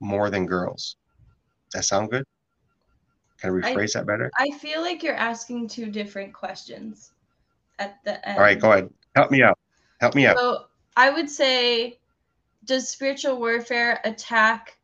[0.00, 0.96] more than girls.
[1.70, 2.24] Does that sound good?
[3.44, 4.30] Can I rephrase I, that better?
[4.38, 7.12] I feel like you're asking two different questions
[7.78, 8.38] at the end.
[8.38, 8.90] All right, go ahead.
[9.14, 9.58] Help me out.
[10.00, 10.36] Help me out.
[10.36, 10.66] So
[10.96, 11.98] I would say,
[12.64, 14.78] does spiritual warfare attack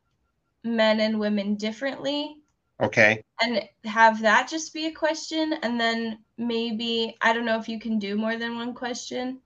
[0.63, 2.37] men and women differently?
[2.79, 3.23] Okay.
[3.41, 7.79] And have that just be a question, and then maybe I don't know if you
[7.79, 9.39] can do more than one question.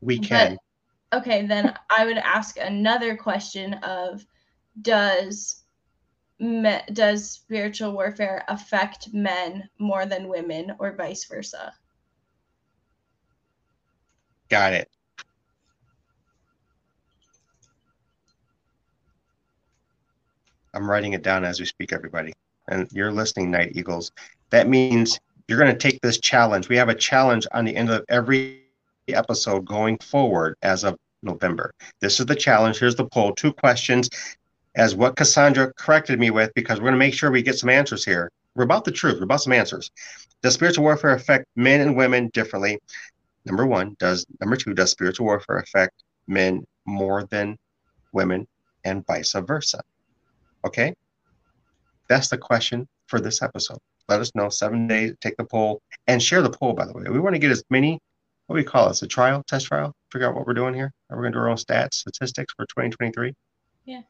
[0.00, 0.58] We can.
[1.10, 4.26] But, okay, then I would ask another question of,
[4.82, 5.63] does
[6.38, 11.72] me, does spiritual warfare affect men more than women, or vice versa?
[14.48, 14.88] Got it.
[20.74, 22.32] I'm writing it down as we speak, everybody.
[22.68, 24.10] And you're listening, Nite Eagles.
[24.50, 26.68] That means you're going to take this challenge.
[26.68, 28.62] We have a challenge on the end of every
[29.08, 31.72] episode going forward as of November.
[32.00, 32.78] This is the challenge.
[32.78, 33.34] Here's the poll.
[33.34, 34.10] Two questions
[34.76, 37.70] as what Cassandra corrected me with, because we're going to make sure we get some
[37.70, 38.30] answers here.
[38.54, 39.18] We're about the truth.
[39.18, 39.90] We're about some answers.
[40.42, 42.78] Does spiritual warfare affect men and women differently?
[43.44, 47.58] Number one, does number two, does spiritual warfare affect men more than
[48.12, 48.46] women
[48.84, 49.80] and vice versa?
[50.64, 50.94] Okay.
[52.08, 53.78] That's the question for this episode.
[54.08, 57.04] Let us know seven days, take the poll and share the poll, by the way.
[57.08, 57.98] We want to get as many,
[58.46, 59.02] what do we call it?
[59.02, 59.94] a trial, test trial?
[60.12, 60.92] Figure out what we're doing here.
[61.10, 63.32] Are we going to do our own stats, statistics for 2023?
[63.86, 64.02] Yeah.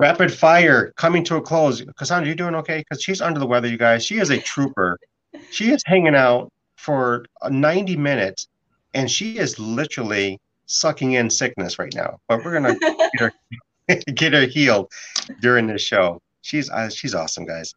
[0.00, 1.84] Rapid fire coming to a close.
[1.98, 2.78] Cassandra, you doing okay?
[2.78, 4.02] Because she's under the weather, you guys.
[4.02, 4.98] She is a trooper.
[5.50, 8.48] she is hanging out for 90 minutes
[8.94, 12.18] and she is literally sucking in sickness right now.
[12.28, 14.90] But we're going to get her, get her healed
[15.42, 16.22] during this show.
[16.40, 17.74] She's uh, she's awesome, guys.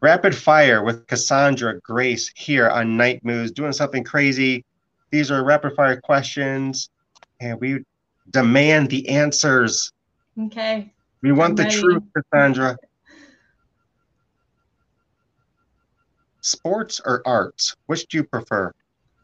[0.00, 4.64] Rapid fire with Cassandra Grace here on NiteMoodz, doing something crazy.
[5.10, 6.88] These are rapid fire questions,
[7.40, 7.84] and we
[8.30, 9.92] demand the answers.
[10.40, 10.94] Okay.
[11.22, 12.76] We want the truth, Cassandra.
[16.40, 17.74] Sports or arts?
[17.86, 18.72] Which do you prefer?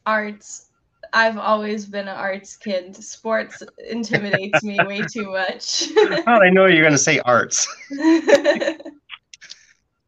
[0.05, 0.71] Arts.
[1.13, 2.97] I've always been an arts kid.
[2.97, 5.89] Sports intimidates me way too much.
[6.27, 7.69] How I know you're going to say arts?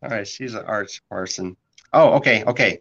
[0.02, 1.56] All right, she's an arts person.
[1.92, 2.80] Oh, okay, okay.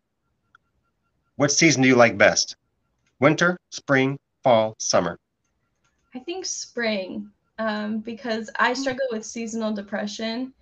[1.35, 2.55] What season do you like best?
[3.19, 5.19] Winter, spring, fall, summer?
[6.13, 10.53] I think spring um, because I struggle with seasonal depression.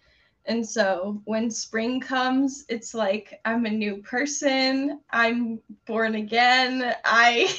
[0.46, 5.00] And so when spring comes, it's like I'm a new person.
[5.10, 6.94] I'm born again.
[7.06, 7.54] I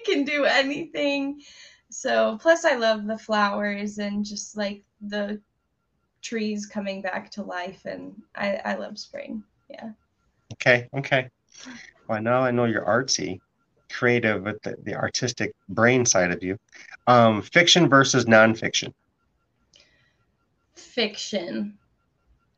[0.06, 1.42] can do anything.
[1.90, 5.40] So, plus, I love the flowers and just like the
[6.22, 7.84] trees coming back to life.
[7.84, 9.42] And I, I love spring.
[9.68, 9.90] Yeah.
[10.54, 10.88] Okay.
[10.96, 11.28] Okay.
[12.08, 13.40] Well, now I know you're artsy,
[13.92, 16.58] creative with the, the artistic brain side of you.
[17.06, 18.92] Um, fiction versus nonfiction.
[20.74, 21.78] Fiction.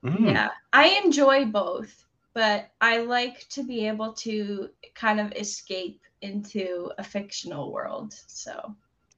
[0.04, 0.32] Mm.
[0.32, 2.04] Yeah, I enjoy both,
[2.34, 8.14] but I like to be able to kind of escape into a fictional world.
[8.26, 8.74] So.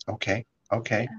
[0.09, 0.45] Okay.
[0.73, 1.09] Okay.
[1.11, 1.19] Yeah.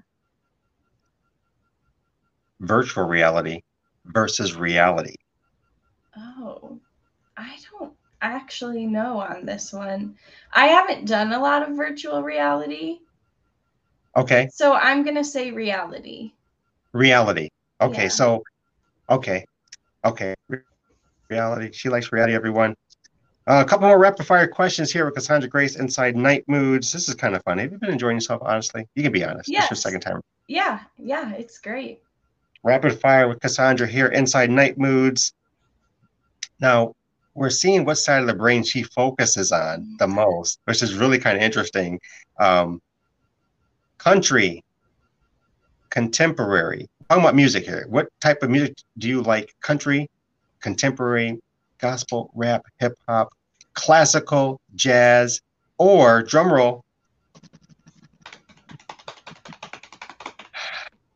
[2.59, 3.61] Virtual reality
[4.05, 5.15] versus reality.
[6.15, 6.79] Oh,
[7.35, 10.15] I don't actually know on this one.
[10.53, 12.99] I haven't done a lot of virtual reality.
[14.15, 14.49] Okay.
[14.51, 16.31] So I'm going to say reality.
[16.93, 17.49] Reality.
[17.79, 18.03] Okay.
[18.03, 18.09] Yeah.
[18.09, 18.43] So,
[19.09, 19.45] okay.
[20.03, 20.33] Okay.
[21.29, 21.71] Reality.
[21.71, 22.75] She likes reality, everyone.
[23.45, 26.91] Uh, a couple more rapid fire questions here with Cassandra Grace inside NiteMoodz.
[26.91, 27.59] This is kind of fun.
[27.59, 28.87] Have you been enjoying yourself, honestly?
[28.95, 29.47] You can be honest.
[29.47, 29.63] Yes.
[29.63, 30.21] It's your second time.
[30.47, 30.79] Yeah.
[30.97, 31.33] Yeah.
[31.33, 32.01] It's great.
[32.63, 35.31] Rapid fire with Cassandra here inside NiteMoodz.
[36.59, 36.95] Now,
[37.37, 41.19] we're seeing what side of the brain she focuses on the most, which is really
[41.19, 41.99] kind of interesting.
[42.39, 42.81] Um,
[43.99, 44.63] country,
[45.91, 46.89] contemporary.
[47.07, 47.85] Talking about music here.
[47.89, 49.53] What type of music do you like?
[49.61, 50.09] Country,
[50.61, 51.39] contemporary,
[51.77, 53.31] gospel, rap, hip hop,
[53.75, 55.39] classical, jazz,
[55.77, 56.81] or drumroll?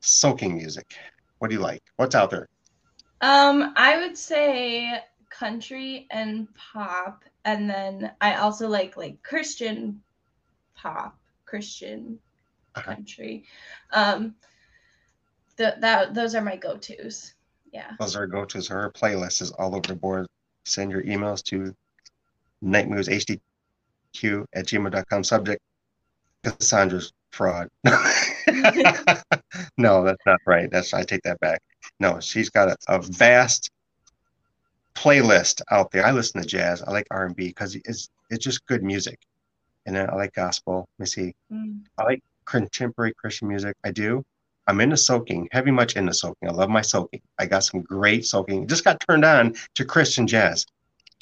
[0.02, 0.94] Soaking music.
[1.40, 1.82] What do you like?
[1.96, 2.48] What's out there?
[3.22, 5.02] Um, I would say
[5.42, 10.00] country and pop, and then I also like like Christian
[10.76, 12.20] pop, Christian
[12.76, 12.94] uh-huh.
[12.94, 13.46] country.
[13.92, 14.36] Um,
[15.56, 17.34] the, that those are my go tos.
[17.74, 17.92] Yeah.
[18.00, 18.68] Those are go tos.
[18.68, 20.28] Her playlist is all over the board.
[20.66, 21.76] Send your emails to
[22.64, 23.42] nitemoodzhdq
[24.54, 25.24] at gmail.com.
[25.24, 25.62] Subject
[26.44, 27.68] Cassandra's fraud.
[29.78, 30.70] no, that's not right.
[30.70, 31.64] That's I take that back.
[32.00, 33.72] No, she's got a, a vast
[34.96, 36.06] playlist out there.
[36.06, 36.82] I listen to jazz.
[36.82, 39.20] I like R and B because it's it's just good music,
[39.86, 40.88] and I like gospel.
[40.98, 41.36] Let me see.
[41.52, 41.82] Mm.
[41.98, 43.76] I like contemporary Christian music.
[43.84, 44.24] I do.
[44.68, 46.48] I'm into soaking, heavy much into soaking.
[46.48, 47.22] I love my soaking.
[47.40, 48.68] I got some great soaking.
[48.68, 50.66] Just got turned on to Christian jazz.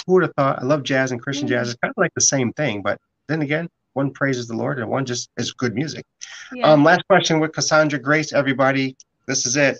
[0.05, 0.59] Who would have thought?
[0.61, 1.69] I love jazz and Christian jazz.
[1.69, 4.89] It's kind of like the same thing, but then again, one praises the Lord and
[4.89, 6.05] one just is good music.
[6.53, 6.71] Yeah.
[6.71, 8.95] Um, last question with Cassandra Grace, everybody.
[9.25, 9.79] This is it.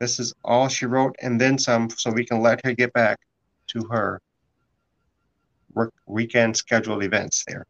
[0.00, 3.18] This is all she wrote and then some, so we can let her get back
[3.68, 4.20] to her
[5.74, 7.64] work weekend scheduled events there.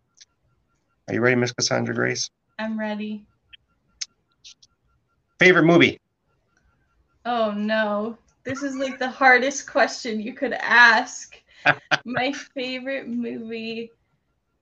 [1.09, 2.29] Are you ready, Miss Cassandra Grace?
[2.59, 3.25] I'm ready.
[5.39, 5.99] Favorite movie?
[7.25, 8.19] Oh no.
[8.45, 11.41] This is like the hardest question you could ask.
[12.05, 13.91] My favorite movie.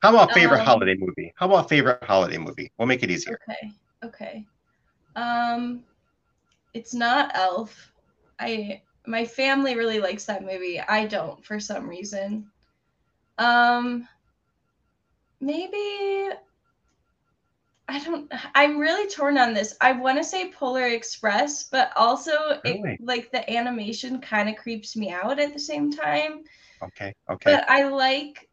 [0.03, 1.33] How about favorite um, holiday movie?
[1.37, 2.71] How about favorite holiday movie?
[2.79, 3.39] We'll make it easier.
[3.49, 3.73] Okay.
[4.05, 4.47] Okay.
[5.17, 5.85] Um
[6.77, 7.93] it's not Elf.
[8.39, 10.79] I my family really likes that movie.
[10.81, 12.51] I don't for some reason.
[13.39, 14.07] Um
[15.41, 16.31] maybe
[17.89, 18.31] I don't.
[18.55, 19.77] I'm really torn on this.
[19.81, 22.33] I want to say Polar Express, but also
[22.65, 22.95] really?
[22.95, 26.43] it, like the animation kind of creeps me out at the same time.
[26.83, 27.15] Okay.
[27.31, 27.53] Okay.
[27.53, 28.51] But I like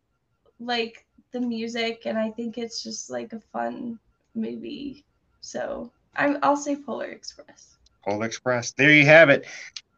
[0.59, 3.99] like the music, and I think it's just like a fun
[4.35, 5.03] movie.
[5.41, 6.37] So I'm.
[6.43, 7.77] I'll say Polar Express.
[8.03, 8.73] Polar Express.
[8.73, 9.45] There you have it.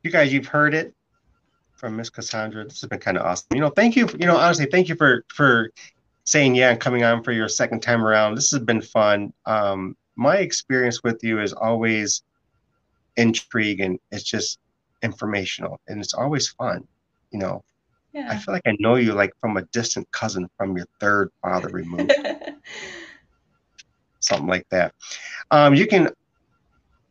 [0.04, 0.94] You guys, you've heard it
[1.76, 2.64] from Miss Cassandra.
[2.64, 3.48] This has been kind of awesome.
[3.54, 4.08] You know, thank you.
[4.20, 5.72] You know, honestly, thank you for for
[6.24, 8.36] saying yeah and coming on for your second time around.
[8.36, 9.34] This has been fun.
[9.46, 12.24] Um, my experience with you is always
[13.18, 14.60] intrigue and it's just
[15.04, 16.88] informational and it's always fun.
[17.32, 17.64] You know,
[18.14, 18.28] yeah.
[18.30, 21.70] I feel like I know you like from a distant cousin from your third father
[21.70, 22.14] removed.
[24.20, 24.94] Something like that.
[25.52, 26.10] Um, you can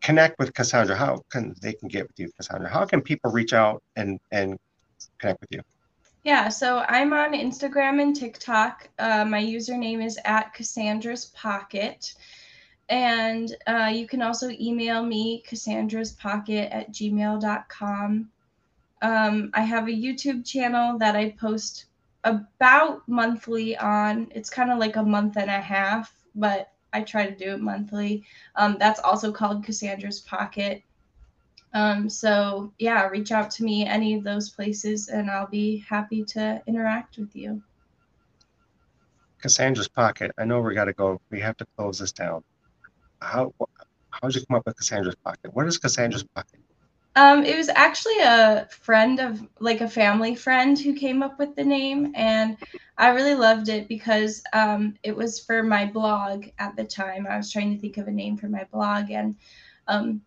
[0.05, 0.95] connect with Cassandra.
[0.95, 2.69] How can they can get with you, Cassandra?
[2.69, 4.59] How can people reach out and and
[5.19, 5.63] connect with you?
[6.23, 8.89] Yeah, so I'm on Instagram and TikTok.
[8.99, 12.15] Uh, my username is at Cassandra's Pocket.
[12.89, 18.31] And uh, you can also email me, Cassandra's Pocket at gmail.com.
[19.03, 21.87] Um, I have a YouTube channel that I post
[22.25, 24.29] about monthly on.
[24.35, 27.61] It's kind of like a month and a half, but I try to do it
[27.61, 28.25] monthly.
[28.57, 30.83] Um, that's also called Cassandra's Pocket.
[31.75, 36.25] Um, so yeah, reach out to me any of those places, and I'll be happy
[36.27, 37.61] to interact with you.
[39.43, 40.31] Cassandra's Pocket.
[40.39, 41.21] I know we got to go.
[41.31, 42.45] We have to close this down.
[43.21, 43.53] How
[44.11, 45.53] how did you come up with Cassandra's Pocket?
[45.53, 46.61] What is Cassandra's Pocket?
[47.17, 51.55] Um, it was actually a friend of like a family friend who came up with
[51.55, 52.57] the name, and
[52.99, 57.27] I really loved it because um, it was for my blog at the time.
[57.29, 59.37] I was trying to think of a name for my blog, and
[59.87, 60.23] um,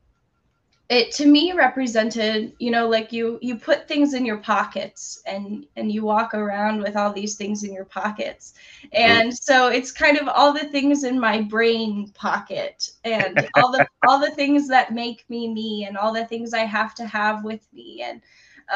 [0.89, 5.65] it to me represented you know like you you put things in your pockets and
[5.75, 8.53] and you walk around with all these things in your pockets.
[8.93, 13.85] And so it's kind of all the things in my brain pocket and all the
[14.07, 17.43] all the things that make me me and all the things i have to have
[17.43, 18.03] with me.
[18.03, 18.21] And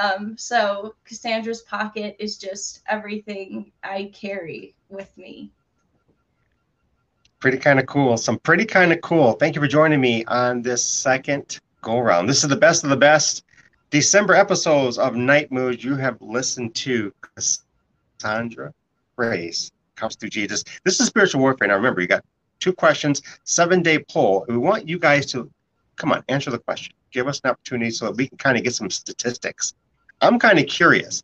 [0.02, 5.50] um, so cassandra's pocket is just everything i carry with me.
[7.40, 8.18] Pretty kind of cool.
[8.18, 9.34] Some pretty kind of cool.
[9.34, 12.28] Thank you for joining me on this second go around.
[12.28, 13.44] This is the best of the best
[13.90, 17.14] December episodes of Night Mood you have listened to.
[18.20, 18.74] Cassandra
[19.16, 20.64] Grace comes through Jesus.
[20.84, 21.68] This is spiritual warfare.
[21.68, 22.24] Now remember, you got
[22.60, 24.46] two questions, seven day poll.
[24.48, 25.52] We want you guys to
[25.98, 26.94] come on, answer the question.
[27.12, 29.74] Give us an opportunity so that we can kind of get some statistics.
[30.22, 31.22] I'm kind of curious.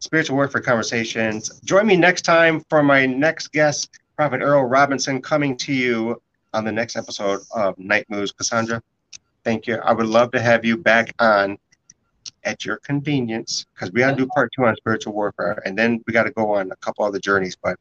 [0.00, 1.60] Spiritual warfare conversations.
[1.64, 6.20] Join me next time for my next guest, Prophet Earl Robinson, coming to you
[6.54, 8.36] on the next episode of NiteMoodz.
[8.36, 8.82] Cassandra,
[9.48, 9.76] Thank you.
[9.76, 11.56] I would love to have you back on
[12.44, 16.04] at your convenience because we got to do part two on spiritual warfare and then
[16.06, 17.56] we got to go on a couple other journeys.
[17.56, 17.78] But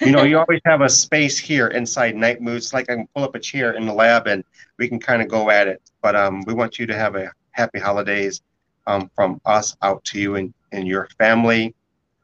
[0.00, 2.74] you know, you always have a space here inside NiteMoodz.
[2.74, 4.42] Like I can pull up a chair in the lab and
[4.78, 5.80] we can kind of go at it.
[6.02, 8.42] But um, we want you to have a happy holidays
[8.88, 11.72] um, from us out to you and, and your family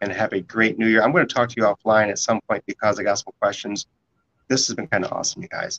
[0.01, 1.05] and have a great new year.
[1.05, 3.87] I'm going to talk to you offline at some point because I got some questions.
[4.49, 5.79] This has been kind of awesome, you guys.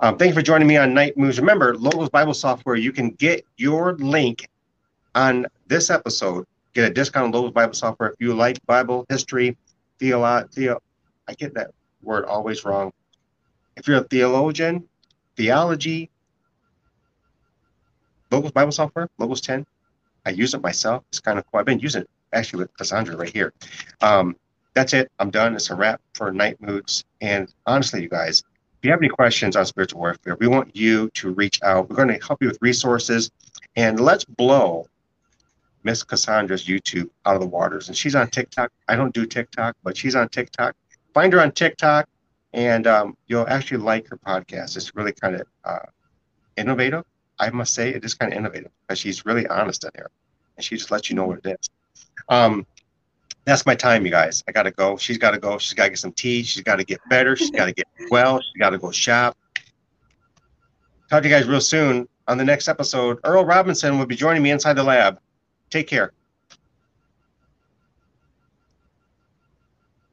[0.00, 1.38] Um, thank you for joining me on NiteMoodz.
[1.38, 4.48] Remember, Logos Bible Software, you can get your link
[5.14, 9.56] on this episode, get a discount on Logos Bible Software if you like Bible history,
[10.00, 10.80] theolo- theo-
[11.26, 11.72] I get that
[12.02, 12.92] word always wrong.
[13.76, 14.88] If you're a theologian,
[15.36, 16.10] theology,
[18.30, 19.66] Logos Bible Software, Logos 10,
[20.26, 21.02] I use it myself.
[21.08, 21.58] It's kind of cool.
[21.58, 23.52] I've been using it actually with Cassandra right here.
[24.00, 24.36] Um,
[24.74, 25.10] that's it.
[25.18, 25.56] I'm done.
[25.56, 27.02] It's a wrap for NiteMoodz.
[27.20, 28.44] And honestly, you guys,
[28.88, 31.88] you have any questions on spiritual warfare, we want you to reach out.
[31.88, 33.30] We're going to help you with resources
[33.76, 34.86] and let's blow
[35.84, 37.88] Miss Cassandra's YouTube out of the waters.
[37.88, 38.72] And she's on TikTok.
[38.88, 40.74] I don't do TikTok, but she's on TikTok.
[41.14, 42.08] Find her on TikTok
[42.52, 44.76] and um, you'll actually like her podcast.
[44.76, 45.78] It's really kind of uh,
[46.56, 47.04] innovative
[47.38, 50.10] I must say it is kind of innovative because she's really honest in here,
[50.56, 51.70] and she just lets you know what it is.
[52.28, 52.66] Um,
[53.48, 54.44] that's my time, you guys.
[54.48, 54.96] I gotta go.
[54.96, 55.58] She's got to go.
[55.58, 56.42] She's got to get some tea.
[56.42, 57.36] She's got to get better.
[57.36, 58.40] She's got to get well.
[58.40, 59.36] She's got to go shop.
[61.08, 63.18] Talk to you guys real soon on the next episode.
[63.24, 65.18] Earl Robinson will be joining me inside the lab.
[65.70, 66.12] Take care.